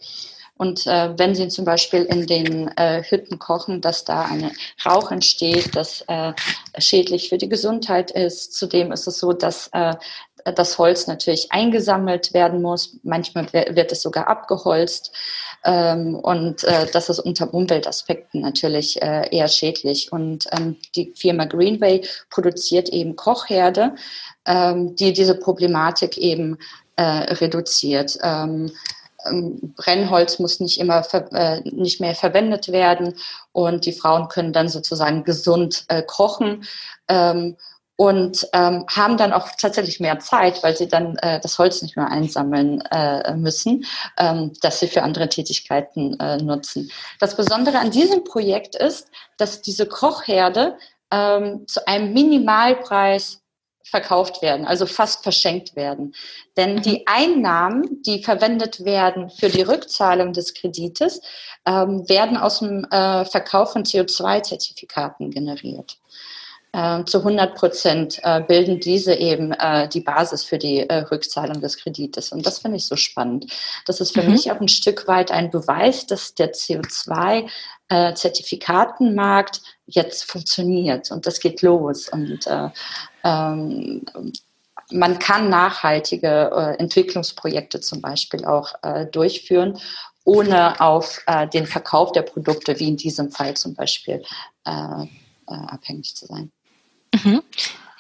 Und 0.63 0.87
äh, 0.87 1.19
wenn 1.19 1.35
sie 1.35 1.49
zum 1.49 1.65
Beispiel 1.65 2.05
in 2.05 2.25
den 2.29 2.69
äh, 2.77 3.03
Hütten 3.03 3.41
kochen, 3.41 3.81
dass 3.81 4.05
da 4.05 4.27
ein 4.27 4.53
Rauch 4.87 5.11
entsteht, 5.11 5.75
das 5.75 6.05
äh, 6.07 6.35
schädlich 6.79 7.31
für 7.31 7.37
die 7.37 7.49
Gesundheit 7.49 8.13
ist. 8.13 8.55
Zudem 8.55 8.93
ist 8.93 9.09
es 9.09 9.19
so, 9.19 9.33
dass 9.33 9.71
äh, 9.73 9.97
das 10.55 10.79
Holz 10.79 11.09
natürlich 11.09 11.51
eingesammelt 11.51 12.33
werden 12.33 12.63
muss. 12.63 12.97
Manchmal 13.03 13.53
wird 13.53 13.91
es 13.91 14.03
sogar 14.03 14.29
abgeholzt. 14.29 15.11
Ähm, 15.65 16.15
und 16.15 16.63
äh, 16.63 16.87
das 16.93 17.09
ist 17.09 17.19
unter 17.19 17.53
Umweltaspekten 17.53 18.43
natürlich 18.43 19.03
äh, 19.03 19.37
eher 19.37 19.49
schädlich. 19.49 20.13
Und 20.13 20.47
ähm, 20.53 20.77
die 20.95 21.13
Firma 21.17 21.45
Greenway 21.45 22.07
produziert 22.31 22.89
eben 22.89 23.17
Kochherde, 23.17 23.97
ähm, 24.47 24.95
die 24.95 25.13
diese 25.13 25.35
Problematik 25.35 26.19
eben 26.19 26.57
reduziert. 26.95 28.19
Ähm, 29.27 29.75
Brennholz 29.77 30.39
muss 30.39 30.61
nicht 30.61 30.79
immer 30.81 31.03
äh, 31.33 31.61
nicht 31.65 32.01
mehr 32.01 32.15
verwendet 32.15 32.71
werden 32.73 33.15
und 33.53 33.87
die 33.87 33.93
Frauen 33.93 34.29
können 34.29 34.53
dann 34.53 34.69
sozusagen 34.69 35.25
gesund 35.25 35.85
äh, 35.89 36.03
kochen 36.03 36.65
ähm, 37.09 37.57
und 37.97 38.49
ähm, 38.53 38.85
haben 38.91 39.17
dann 39.17 39.33
auch 39.33 39.49
tatsächlich 39.61 40.01
mehr 40.01 40.19
Zeit, 40.19 40.63
weil 40.63 40.77
sie 40.77 40.89
dann 40.89 41.17
äh, 41.19 41.39
das 41.41 41.59
Holz 41.59 41.83
nicht 41.83 41.97
mehr 41.97 42.09
einsammeln 42.09 42.81
äh, 42.91 43.35
müssen, 43.35 43.85
ähm, 44.19 44.53
das 44.61 44.81
sie 44.81 44.89
für 44.89 45.03
andere 45.03 45.29
Tätigkeiten 45.29 46.19
äh, 46.19 46.39
nutzen. 46.39 46.91
Das 47.21 47.37
Besondere 47.37 47.79
an 47.79 47.91
diesem 47.91 48.25
Projekt 48.25 48.75
ist, 48.75 49.09
dass 49.37 49.63
diese 49.63 49.87
Kochherde 49.87 50.79
ähm, 51.13 51.67
zu 51.69 51.87
einem 51.87 52.13
Minimalpreis 52.13 53.42
verkauft 53.85 54.43
werden, 54.43 54.67
also 54.67 54.87
fast 54.87 55.23
verschenkt 55.23 55.77
werden. 55.77 56.15
Denn 56.57 56.83
die 56.83 56.99
mhm. 56.99 57.05
Einnahmen, 57.07 58.03
die 58.03 58.23
verwendet 58.23 58.85
werden 58.85 59.31
für 59.31 59.49
die 59.49 59.63
Rückzahlung 59.63 60.33
des 60.33 60.55
Kredites, 60.55 61.21
ähm, 61.67 62.09
werden 62.09 62.37
aus 62.37 62.61
dem 62.61 62.85
äh, 62.85 63.25
Verkauf 63.25 63.73
von 63.73 63.85
CO2-Zertifikaten 63.85 65.31
generiert. 65.31 65.99
Äh, 66.75 67.05
zu 67.05 67.19
100 67.19 67.55
Prozent 67.55 68.19
äh, 68.23 68.41
bilden 68.41 68.81
diese 68.81 69.15
eben 69.15 69.53
äh, 69.53 69.89
die 69.91 70.01
Basis 70.01 70.43
für 70.43 70.57
die 70.57 70.89
äh, 70.89 71.01
Rückzahlung 71.01 71.61
des 71.61 71.77
Kredites. 71.77 72.33
Und 72.33 72.47
das 72.47 72.61
finde 72.61 72.79
ich 72.79 72.87
so 72.87 72.97
spannend. 72.97 73.53
Das 73.85 74.01
ist 74.01 74.15
für 74.15 74.23
mhm. 74.23 74.33
mich 74.33 74.51
auch 74.51 74.59
ein 74.59 74.69
Stück 74.69 75.07
weit 75.07 75.31
ein 75.31 75.51
Beweis, 75.51 76.07
dass 76.07 76.35
der 76.35 76.53
CO2 76.55 77.47
äh, 77.89 78.15
Zertifikatenmarkt 78.15 79.61
jetzt 79.87 80.25
funktioniert 80.25 81.11
und 81.11 81.27
das 81.27 81.41
geht 81.41 81.63
los. 81.63 82.09
Und 82.09 82.47
äh, 82.47 82.69
ähm, 83.25 84.05
man 84.91 85.19
kann 85.19 85.49
nachhaltige 85.49 86.51
äh, 86.55 86.81
Entwicklungsprojekte 86.81 87.81
zum 87.81 88.01
Beispiel 88.01 88.45
auch 88.45 88.75
äh, 88.83 89.07
durchführen, 89.07 89.79
ohne 90.25 90.81
auf 90.81 91.23
äh, 91.27 91.49
den 91.49 91.67
Verkauf 91.67 92.13
der 92.13 92.23
Produkte, 92.23 92.79
wie 92.79 92.89
in 92.89 92.97
diesem 92.97 93.31
Fall 93.31 93.55
zum 93.55 93.75
Beispiel, 93.75 94.23
äh, 94.65 95.07
abhängig 95.47 96.15
zu 96.15 96.27
sein. 96.27 96.51
Mhm. 97.13 97.43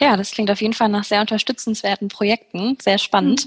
Ja, 0.02 0.16
das 0.16 0.32
klingt 0.32 0.50
auf 0.50 0.60
jeden 0.60 0.74
Fall 0.74 0.88
nach 0.88 1.04
sehr 1.04 1.20
unterstützenswerten 1.20 2.08
Projekten, 2.08 2.76
sehr 2.82 2.98
spannend. 2.98 3.46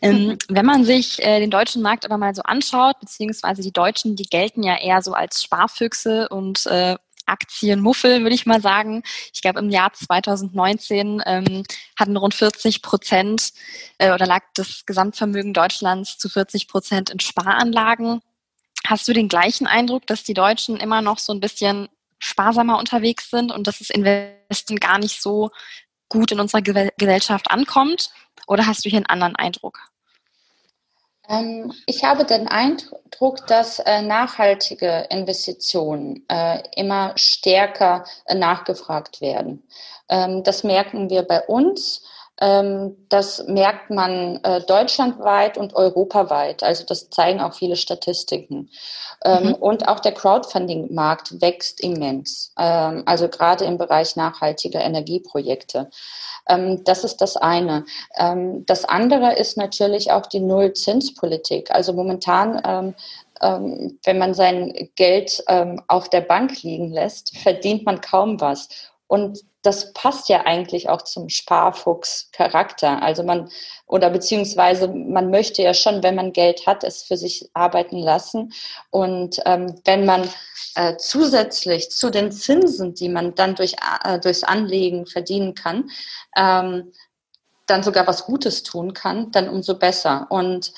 Mhm. 0.00 0.38
Wenn 0.48 0.64
man 0.64 0.84
sich 0.84 1.22
äh, 1.22 1.40
den 1.40 1.50
deutschen 1.50 1.82
Markt 1.82 2.06
aber 2.06 2.16
mal 2.16 2.34
so 2.34 2.40
anschaut, 2.42 2.98
beziehungsweise 3.00 3.60
die 3.60 3.72
Deutschen, 3.72 4.16
die 4.16 4.24
gelten 4.24 4.62
ja 4.62 4.80
eher 4.80 5.02
so 5.02 5.12
als 5.12 5.42
Sparfüchse 5.42 6.28
und 6.30 6.64
äh, 6.66 6.96
Aktienmuffel, 7.26 8.22
würde 8.22 8.34
ich 8.34 8.46
mal 8.46 8.62
sagen. 8.62 9.02
Ich 9.34 9.42
glaube, 9.42 9.60
im 9.60 9.68
Jahr 9.68 9.92
2019 9.92 11.22
ähm, 11.26 11.64
hatten 11.98 12.16
rund 12.16 12.34
40 12.34 12.80
Prozent 12.80 13.52
äh, 13.98 14.12
oder 14.12 14.26
lag 14.26 14.42
das 14.54 14.86
Gesamtvermögen 14.86 15.52
Deutschlands 15.52 16.16
zu 16.16 16.30
40 16.30 16.66
Prozent 16.66 17.10
in 17.10 17.20
Sparanlagen. 17.20 18.22
Hast 18.86 19.06
du 19.06 19.12
den 19.12 19.28
gleichen 19.28 19.66
Eindruck, 19.66 20.06
dass 20.06 20.24
die 20.24 20.34
Deutschen 20.34 20.78
immer 20.78 21.02
noch 21.02 21.18
so 21.18 21.34
ein 21.34 21.40
bisschen 21.40 21.88
sparsamer 22.18 22.78
unterwegs 22.78 23.30
sind 23.30 23.52
und 23.52 23.66
dass 23.66 23.78
das 23.78 23.90
Investen 23.90 24.76
gar 24.76 24.98
nicht 24.98 25.20
so 25.20 25.50
gut 26.10 26.32
in 26.32 26.40
unserer 26.40 26.60
Gesellschaft 26.60 27.50
ankommt? 27.50 28.10
Oder 28.46 28.66
hast 28.66 28.84
du 28.84 28.90
hier 28.90 28.98
einen 28.98 29.06
anderen 29.06 29.36
Eindruck? 29.36 29.78
Ähm, 31.30 31.72
ich 31.86 32.04
habe 32.04 32.24
den 32.24 32.48
Eindruck, 32.48 33.46
dass 33.46 33.78
äh, 33.78 34.02
nachhaltige 34.02 35.06
Investitionen 35.10 36.24
äh, 36.28 36.62
immer 36.76 37.12
stärker 37.16 38.04
äh, 38.26 38.34
nachgefragt 38.34 39.20
werden. 39.20 39.62
Ähm, 40.08 40.42
das 40.42 40.64
merken 40.64 41.08
wir 41.08 41.22
bei 41.22 41.40
uns. 41.42 42.02
Ähm, 42.40 42.96
das 43.08 43.46
merkt 43.46 43.90
man 43.90 44.40
deutschlandweit 44.66 45.58
und 45.58 45.74
europaweit. 45.74 46.62
Also 46.62 46.84
das 46.84 47.10
zeigen 47.10 47.40
auch 47.40 47.54
viele 47.54 47.76
Statistiken. 47.76 48.70
Mhm. 49.22 49.54
Und 49.54 49.86
auch 49.86 50.00
der 50.00 50.12
Crowdfunding-Markt 50.12 51.42
wächst 51.42 51.80
immens. 51.82 52.52
Also 52.54 53.28
gerade 53.28 53.66
im 53.66 53.76
Bereich 53.76 54.16
nachhaltiger 54.16 54.80
Energieprojekte. 54.80 55.90
Ähm, 56.50 56.82
das 56.84 57.04
ist 57.04 57.20
das 57.20 57.36
eine. 57.36 57.84
Ähm, 58.16 58.64
das 58.66 58.84
andere 58.84 59.34
ist 59.34 59.56
natürlich 59.56 60.10
auch 60.10 60.26
die 60.26 60.40
Nullzinspolitik. 60.40 61.70
Also 61.70 61.92
momentan 61.92 62.94
ähm, 63.42 63.98
wenn 64.04 64.18
man 64.18 64.34
sein 64.34 64.90
Geld 64.96 65.42
auf 65.88 66.10
der 66.10 66.20
Bank 66.20 66.62
liegen 66.62 66.90
lässt, 66.92 67.38
verdient 67.38 67.86
man 67.86 68.02
kaum 68.02 68.38
was. 68.38 68.68
Und 69.10 69.40
das 69.62 69.92
passt 69.92 70.28
ja 70.28 70.46
eigentlich 70.46 70.88
auch 70.88 71.02
zum 71.02 71.28
Sparfuchs-Charakter. 71.28 73.02
Also 73.02 73.24
man, 73.24 73.50
oder 73.88 74.08
beziehungsweise 74.08 74.86
man 74.86 75.32
möchte 75.32 75.62
ja 75.62 75.74
schon, 75.74 76.04
wenn 76.04 76.14
man 76.14 76.32
Geld 76.32 76.64
hat, 76.68 76.84
es 76.84 77.02
für 77.02 77.16
sich 77.16 77.50
arbeiten 77.52 77.98
lassen. 77.98 78.52
Und 78.90 79.40
ähm, 79.46 79.74
wenn 79.84 80.06
man 80.06 80.30
äh, 80.76 80.96
zusätzlich 80.96 81.90
zu 81.90 82.10
den 82.10 82.30
Zinsen, 82.30 82.94
die 82.94 83.08
man 83.08 83.34
dann 83.34 83.56
durch, 83.56 83.74
äh, 84.04 84.20
durchs 84.20 84.44
Anlegen 84.44 85.06
verdienen 85.06 85.56
kann, 85.56 85.90
ähm, 86.36 86.92
dann 87.66 87.82
sogar 87.82 88.06
was 88.06 88.26
Gutes 88.26 88.62
tun 88.62 88.92
kann, 88.94 89.32
dann 89.32 89.48
umso 89.48 89.76
besser. 89.76 90.28
Und 90.30 90.72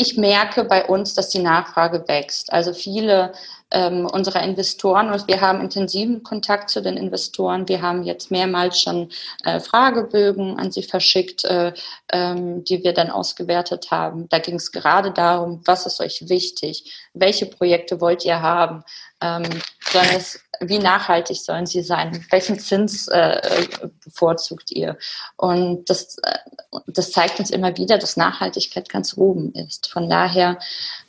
ich 0.00 0.16
merke 0.16 0.64
bei 0.64 0.86
uns, 0.86 1.14
dass 1.14 1.28
die 1.28 1.40
Nachfrage 1.40 2.08
wächst. 2.08 2.52
Also 2.52 2.72
viele 2.72 3.32
ähm, 3.70 4.06
unserer 4.06 4.42
Investoren 4.42 5.10
und 5.10 5.28
wir 5.28 5.42
haben 5.42 5.60
intensiven 5.60 6.22
Kontakt 6.22 6.70
zu 6.70 6.80
den 6.80 6.96
Investoren. 6.96 7.68
Wir 7.68 7.82
haben 7.82 8.02
jetzt 8.02 8.30
mehrmals 8.30 8.80
schon 8.80 9.10
äh, 9.44 9.60
Fragebögen 9.60 10.58
an 10.58 10.72
sie 10.72 10.82
verschickt, 10.82 11.44
äh, 11.44 11.74
ähm, 12.12 12.64
die 12.64 12.82
wir 12.82 12.94
dann 12.94 13.10
ausgewertet 13.10 13.90
haben. 13.90 14.28
Da 14.30 14.38
ging 14.38 14.56
es 14.56 14.72
gerade 14.72 15.12
darum, 15.12 15.60
was 15.66 15.84
ist 15.84 16.00
euch 16.00 16.28
wichtig? 16.28 17.08
Welche 17.12 17.46
Projekte 17.46 18.00
wollt 18.00 18.24
ihr 18.24 18.40
haben? 18.40 18.82
Ähm, 19.20 19.44
sollen 19.92 20.08
es, 20.16 20.40
wie 20.60 20.78
nachhaltig 20.78 21.38
sollen 21.38 21.66
sie 21.66 21.82
sein? 21.82 22.24
Welchen 22.30 22.58
Zins 22.58 23.08
äh, 23.08 23.66
bevorzugt 24.04 24.70
ihr? 24.70 24.98
Und 25.36 25.88
das, 25.88 26.18
äh, 26.18 26.38
das 26.86 27.12
zeigt 27.12 27.40
uns 27.40 27.50
immer 27.50 27.76
wieder, 27.76 27.98
dass 27.98 28.16
Nachhaltigkeit 28.16 28.88
ganz 28.88 29.16
oben 29.16 29.52
ist. 29.54 29.90
Von 29.90 30.10
daher 30.10 30.58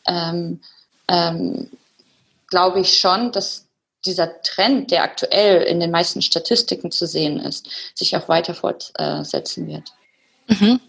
ähm, 0.08 0.62
ähm, 1.10 1.70
glaube 2.48 2.80
ich 2.80 3.00
schon, 3.00 3.32
dass 3.32 3.68
dieser 4.06 4.42
Trend, 4.42 4.90
der 4.90 5.04
aktuell 5.04 5.62
in 5.64 5.80
den 5.80 5.92
meisten 5.92 6.22
Statistiken 6.22 6.92
zu 6.92 7.06
sehen 7.06 7.40
ist, 7.40 7.70
sich 7.94 8.16
auch 8.16 8.28
weiter 8.28 8.56
fortsetzen 8.56 9.68
wird. 9.68 9.94
Mhm. 10.48 10.80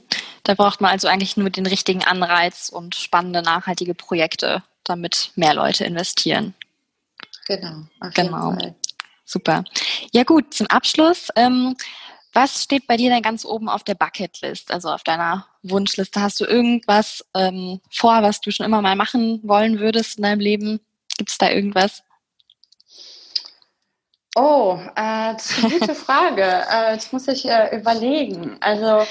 Da 0.45 0.55
braucht 0.55 0.81
man 0.81 0.93
also 0.93 1.09
eigentlich 1.09 1.37
nur 1.37 1.51
den 1.51 1.67
richtigen 1.67 2.05
Anreiz 2.05 2.69
und 2.69 2.95
spannende, 2.95 3.43
nachhaltige 3.43 3.95
Projekte, 3.95 4.63
damit 4.85 5.31
mehr 5.37 5.55
Leute 5.55 5.85
investieren. 5.85 6.55
Genau. 7.47 7.85
genau. 8.15 8.57
Super. 9.25 9.65
Ja 10.13 10.25
gut, 10.25 10.53
zum 10.55 10.67
Abschluss. 10.69 11.29
Ähm, 11.37 11.77
was 12.33 12.63
steht 12.63 12.87
bei 12.87 12.97
dir 12.97 13.11
denn 13.11 13.23
ganz 13.23 13.45
oben 13.45 13.69
auf 13.69 13.85
der 13.85 13.95
Bucketlist, 13.95 14.71
also 14.73 14.91
auf 14.91 15.03
deiner 15.03 15.47
Wunschliste? 15.63 16.21
Hast 16.21 16.41
du 16.41 16.45
irgendwas 16.45 17.25
ähm, 17.35 17.81
vor, 17.91 18.23
was 18.23 18.41
du 18.41 18.51
schon 18.51 18.67
immer 18.67 18.81
mal 18.81 18.97
machen 18.97 19.41
wollen 19.43 19.79
würdest 19.79 20.17
in 20.17 20.23
deinem 20.23 20.41
Leben? 20.41 20.81
Gibt 21.19 21.31
es 21.31 21.39
da 21.39 21.51
irgendwas? 21.51 22.03
Oh, 24.35 24.79
äh, 24.97 25.35
das 25.35 25.51
ist 25.51 25.65
eine 25.65 25.69
gute 25.79 25.95
Frage. 25.95 26.43
äh, 26.43 26.95
das 26.95 27.13
muss 27.13 27.29
ich 27.29 27.45
äh, 27.45 27.77
überlegen. 27.77 28.57
Also 28.61 29.07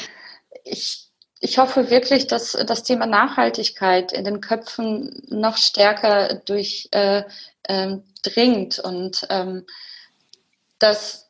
ich, 0.63 1.07
ich 1.39 1.59
hoffe 1.59 1.91
wirklich, 1.91 2.25
dass 2.25 2.53
das 2.53 2.83
Thema 2.83 3.05
Nachhaltigkeit 3.05 4.13
in 4.13 4.25
den 4.25 4.41
Köpfen 4.41 5.21
noch 5.29 5.57
stärker 5.57 6.35
durchdringt 6.45 6.93
äh, 6.93 7.23
ähm, 7.67 8.03
und 8.83 9.27
ähm, 9.29 9.65
dass 10.79 11.29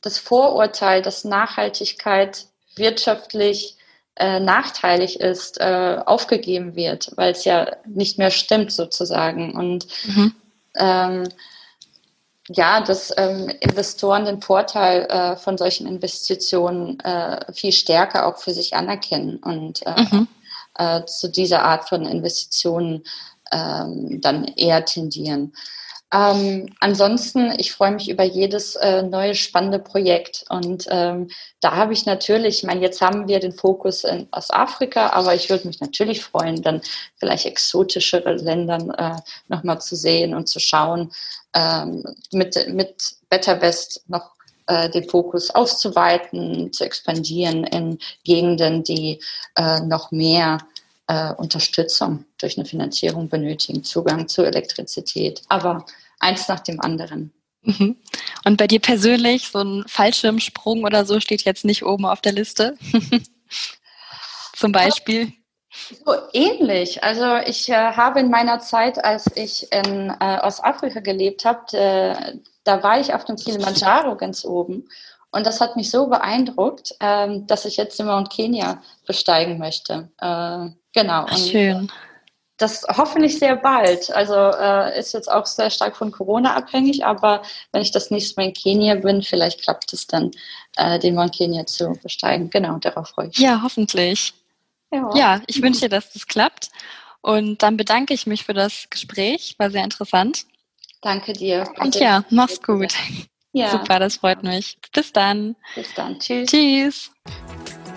das 0.00 0.18
Vorurteil, 0.18 1.02
dass 1.02 1.24
Nachhaltigkeit 1.24 2.46
wirtschaftlich 2.76 3.76
äh, 4.16 4.40
nachteilig 4.40 5.20
ist, 5.20 5.60
äh, 5.60 5.98
aufgegeben 6.04 6.76
wird, 6.76 7.12
weil 7.16 7.32
es 7.32 7.44
ja 7.44 7.76
nicht 7.86 8.18
mehr 8.18 8.30
stimmt 8.30 8.72
sozusagen. 8.72 9.54
Und 9.54 9.86
mhm. 10.06 10.34
ähm, 10.76 11.28
ja, 12.48 12.80
dass 12.80 13.12
ähm, 13.16 13.48
Investoren 13.60 14.24
den 14.24 14.42
Vorteil 14.42 15.06
äh, 15.06 15.36
von 15.36 15.56
solchen 15.56 15.86
Investitionen 15.86 17.00
äh, 17.00 17.52
viel 17.52 17.72
stärker 17.72 18.26
auch 18.26 18.38
für 18.38 18.52
sich 18.52 18.74
anerkennen 18.74 19.36
und 19.38 19.86
äh, 19.86 20.00
mhm. 20.00 20.28
Äh, 20.78 21.04
zu 21.04 21.28
dieser 21.28 21.64
Art 21.64 21.90
von 21.90 22.06
Investitionen 22.06 23.04
ähm, 23.52 24.20
dann 24.20 24.44
eher 24.56 24.84
tendieren. 24.84 25.52
Ähm, 26.12 26.68
ansonsten, 26.80 27.54
ich 27.56 27.72
freue 27.72 27.92
mich 27.92 28.10
über 28.10 28.22
jedes 28.22 28.76
äh, 28.76 29.02
neue 29.02 29.34
spannende 29.34 29.78
Projekt. 29.78 30.44
Und 30.50 30.86
ähm, 30.90 31.28
da 31.60 31.74
habe 31.74 31.94
ich 31.94 32.04
natürlich, 32.04 32.58
ich 32.58 32.64
meine, 32.64 32.82
jetzt 32.82 33.00
haben 33.00 33.28
wir 33.28 33.40
den 33.40 33.52
Fokus 33.52 34.04
in 34.04 34.28
Ostafrika, 34.30 35.10
aber 35.10 35.34
ich 35.34 35.48
würde 35.48 35.66
mich 35.66 35.80
natürlich 35.80 36.22
freuen, 36.22 36.60
dann 36.60 36.82
vielleicht 37.16 37.46
exotischere 37.46 38.34
Ländern 38.34 38.90
äh, 38.90 39.16
nochmal 39.48 39.80
zu 39.80 39.96
sehen 39.96 40.34
und 40.34 40.48
zu 40.48 40.60
schauen, 40.60 41.12
ähm, 41.54 42.04
mit, 42.30 42.68
mit 42.68 42.94
Better 43.30 43.62
West 43.62 44.04
noch 44.06 44.32
äh, 44.66 44.90
den 44.90 45.08
Fokus 45.08 45.50
auszuweiten, 45.50 46.74
zu 46.74 46.84
expandieren 46.84 47.64
in 47.64 47.98
Gegenden, 48.22 48.84
die 48.84 49.18
äh, 49.56 49.80
noch 49.80 50.10
mehr 50.10 50.58
äh, 51.06 51.32
Unterstützung 51.34 52.24
durch 52.38 52.56
eine 52.56 52.66
Finanzierung 52.66 53.28
benötigen, 53.28 53.84
Zugang 53.84 54.28
zu 54.28 54.42
Elektrizität. 54.44 55.42
Aber 55.48 55.84
eins 56.20 56.48
nach 56.48 56.60
dem 56.60 56.80
anderen. 56.80 57.32
Mhm. 57.62 57.96
Und 58.44 58.56
bei 58.56 58.66
dir 58.66 58.80
persönlich, 58.80 59.48
so 59.48 59.60
ein 59.60 59.84
Fallschirmsprung 59.86 60.84
oder 60.84 61.04
so 61.04 61.20
steht 61.20 61.42
jetzt 61.42 61.64
nicht 61.64 61.84
oben 61.84 62.06
auf 62.06 62.20
der 62.20 62.32
Liste? 62.32 62.76
Zum 64.56 64.72
Beispiel? 64.72 65.32
So 66.04 66.14
ähnlich. 66.32 67.02
Also 67.02 67.36
ich 67.46 67.68
äh, 67.68 67.74
habe 67.74 68.20
in 68.20 68.30
meiner 68.30 68.60
Zeit, 68.60 69.02
als 69.02 69.26
ich 69.36 69.72
in 69.72 70.12
äh, 70.20 70.38
Ostafrika 70.42 71.00
gelebt 71.00 71.44
habe, 71.44 71.76
äh, 71.76 72.38
da 72.64 72.82
war 72.82 73.00
ich 73.00 73.14
auf 73.14 73.24
dem 73.24 73.36
Kilimanjaro 73.36 74.16
ganz 74.16 74.44
oben. 74.44 74.88
Und 75.32 75.46
das 75.46 75.60
hat 75.60 75.76
mich 75.76 75.90
so 75.90 76.06
beeindruckt, 76.06 76.94
ähm, 77.00 77.46
dass 77.46 77.64
ich 77.64 77.76
jetzt 77.76 77.98
den 77.98 78.06
Mount 78.06 78.30
Kenya 78.30 78.82
besteigen 79.06 79.58
möchte. 79.58 80.10
Äh, 80.20 80.68
genau. 80.92 81.26
Ach, 81.28 81.36
schön 81.38 81.90
das 82.62 82.84
hoffentlich 82.96 83.38
sehr 83.38 83.56
bald. 83.56 84.10
Also 84.12 84.34
äh, 84.34 84.98
ist 84.98 85.12
jetzt 85.12 85.30
auch 85.30 85.46
sehr 85.46 85.68
stark 85.68 85.96
von 85.96 86.12
Corona 86.12 86.54
abhängig, 86.54 87.04
aber 87.04 87.42
wenn 87.72 87.82
ich 87.82 87.90
das 87.90 88.10
nächste 88.10 88.40
Mal 88.40 88.48
in 88.48 88.54
Kenia 88.54 88.94
bin, 88.94 89.22
vielleicht 89.22 89.62
klappt 89.62 89.92
es 89.92 90.06
dann, 90.06 90.30
äh, 90.76 90.98
den 90.98 91.14
Mount 91.14 91.34
Kenia 91.34 91.66
zu 91.66 91.98
besteigen. 92.02 92.50
Genau, 92.50 92.78
darauf 92.78 93.08
freue 93.08 93.26
ich 93.26 93.38
mich. 93.38 93.46
Ja, 93.46 93.60
hoffentlich. 93.62 94.32
Ja, 94.92 95.10
ja 95.14 95.42
ich 95.48 95.60
wünsche 95.60 95.80
dir, 95.80 95.88
dass 95.88 96.12
das 96.12 96.26
klappt. 96.26 96.70
Und 97.20 97.62
dann 97.62 97.76
bedanke 97.76 98.14
ich 98.14 98.26
mich 98.26 98.44
für 98.44 98.54
das 98.54 98.86
Gespräch. 98.90 99.56
War 99.58 99.70
sehr 99.70 99.84
interessant. 99.84 100.44
Danke 101.00 101.32
dir. 101.32 101.64
Und 101.78 101.96
ja, 101.96 102.24
mach's 102.30 102.62
gut. 102.62 102.94
Ja. 103.52 103.70
Super, 103.70 103.98
das 103.98 104.16
freut 104.16 104.42
mich. 104.42 104.78
Bis 104.92 105.12
dann. 105.12 105.56
Bis 105.74 105.92
dann. 105.94 106.18
Tschüss. 106.18 106.50
Tschüss. 106.50 107.10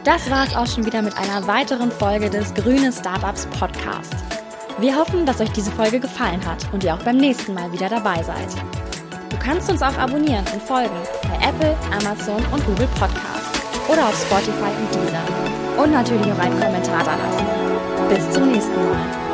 Das 0.04 0.30
war 0.30 0.46
es 0.46 0.56
auch 0.56 0.68
schon 0.68 0.86
wieder 0.86 1.02
mit 1.02 1.18
einer 1.18 1.48
weiteren 1.48 1.92
Folge 1.92 2.30
des 2.30 2.54
Grüne 2.54 2.92
Startups 2.92 3.48
Podcast. 3.48 4.14
Wir 4.78 4.96
hoffen, 4.96 5.26
dass 5.26 5.40
euch 5.40 5.52
diese 5.52 5.72
Folge 5.72 6.00
gefallen 6.00 6.46
hat 6.46 6.72
und 6.74 6.84
ihr 6.84 6.94
auch 6.94 7.02
beim 7.04 7.18
nächsten 7.18 7.54
Mal 7.54 7.72
wieder 7.72 7.90
dabei 7.90 8.22
seid. 8.22 8.54
Du 9.30 9.38
kannst 9.40 9.70
uns 9.70 9.82
auch 9.82 9.98
abonnieren 9.98 10.46
und 10.54 10.62
folgen 10.62 10.96
bei 11.24 11.48
Apple, 11.48 11.76
Amazon 11.92 12.44
und 12.52 12.66
Google 12.66 12.88
Podcast 13.00 13.62
oder 13.88 14.10
auf 14.10 14.22
Spotify 14.22 14.72
und 14.80 14.94
Deezer. 14.94 15.82
Und 15.82 15.92
natürlich 15.92 16.32
auch 16.32 16.40
einen 16.40 16.60
Kommentar 16.60 17.04
da 17.04 17.16
lassen. 17.16 17.46
Bis 18.10 18.32
zum 18.32 18.52
nächsten 18.52 18.76
Mal. 18.76 19.25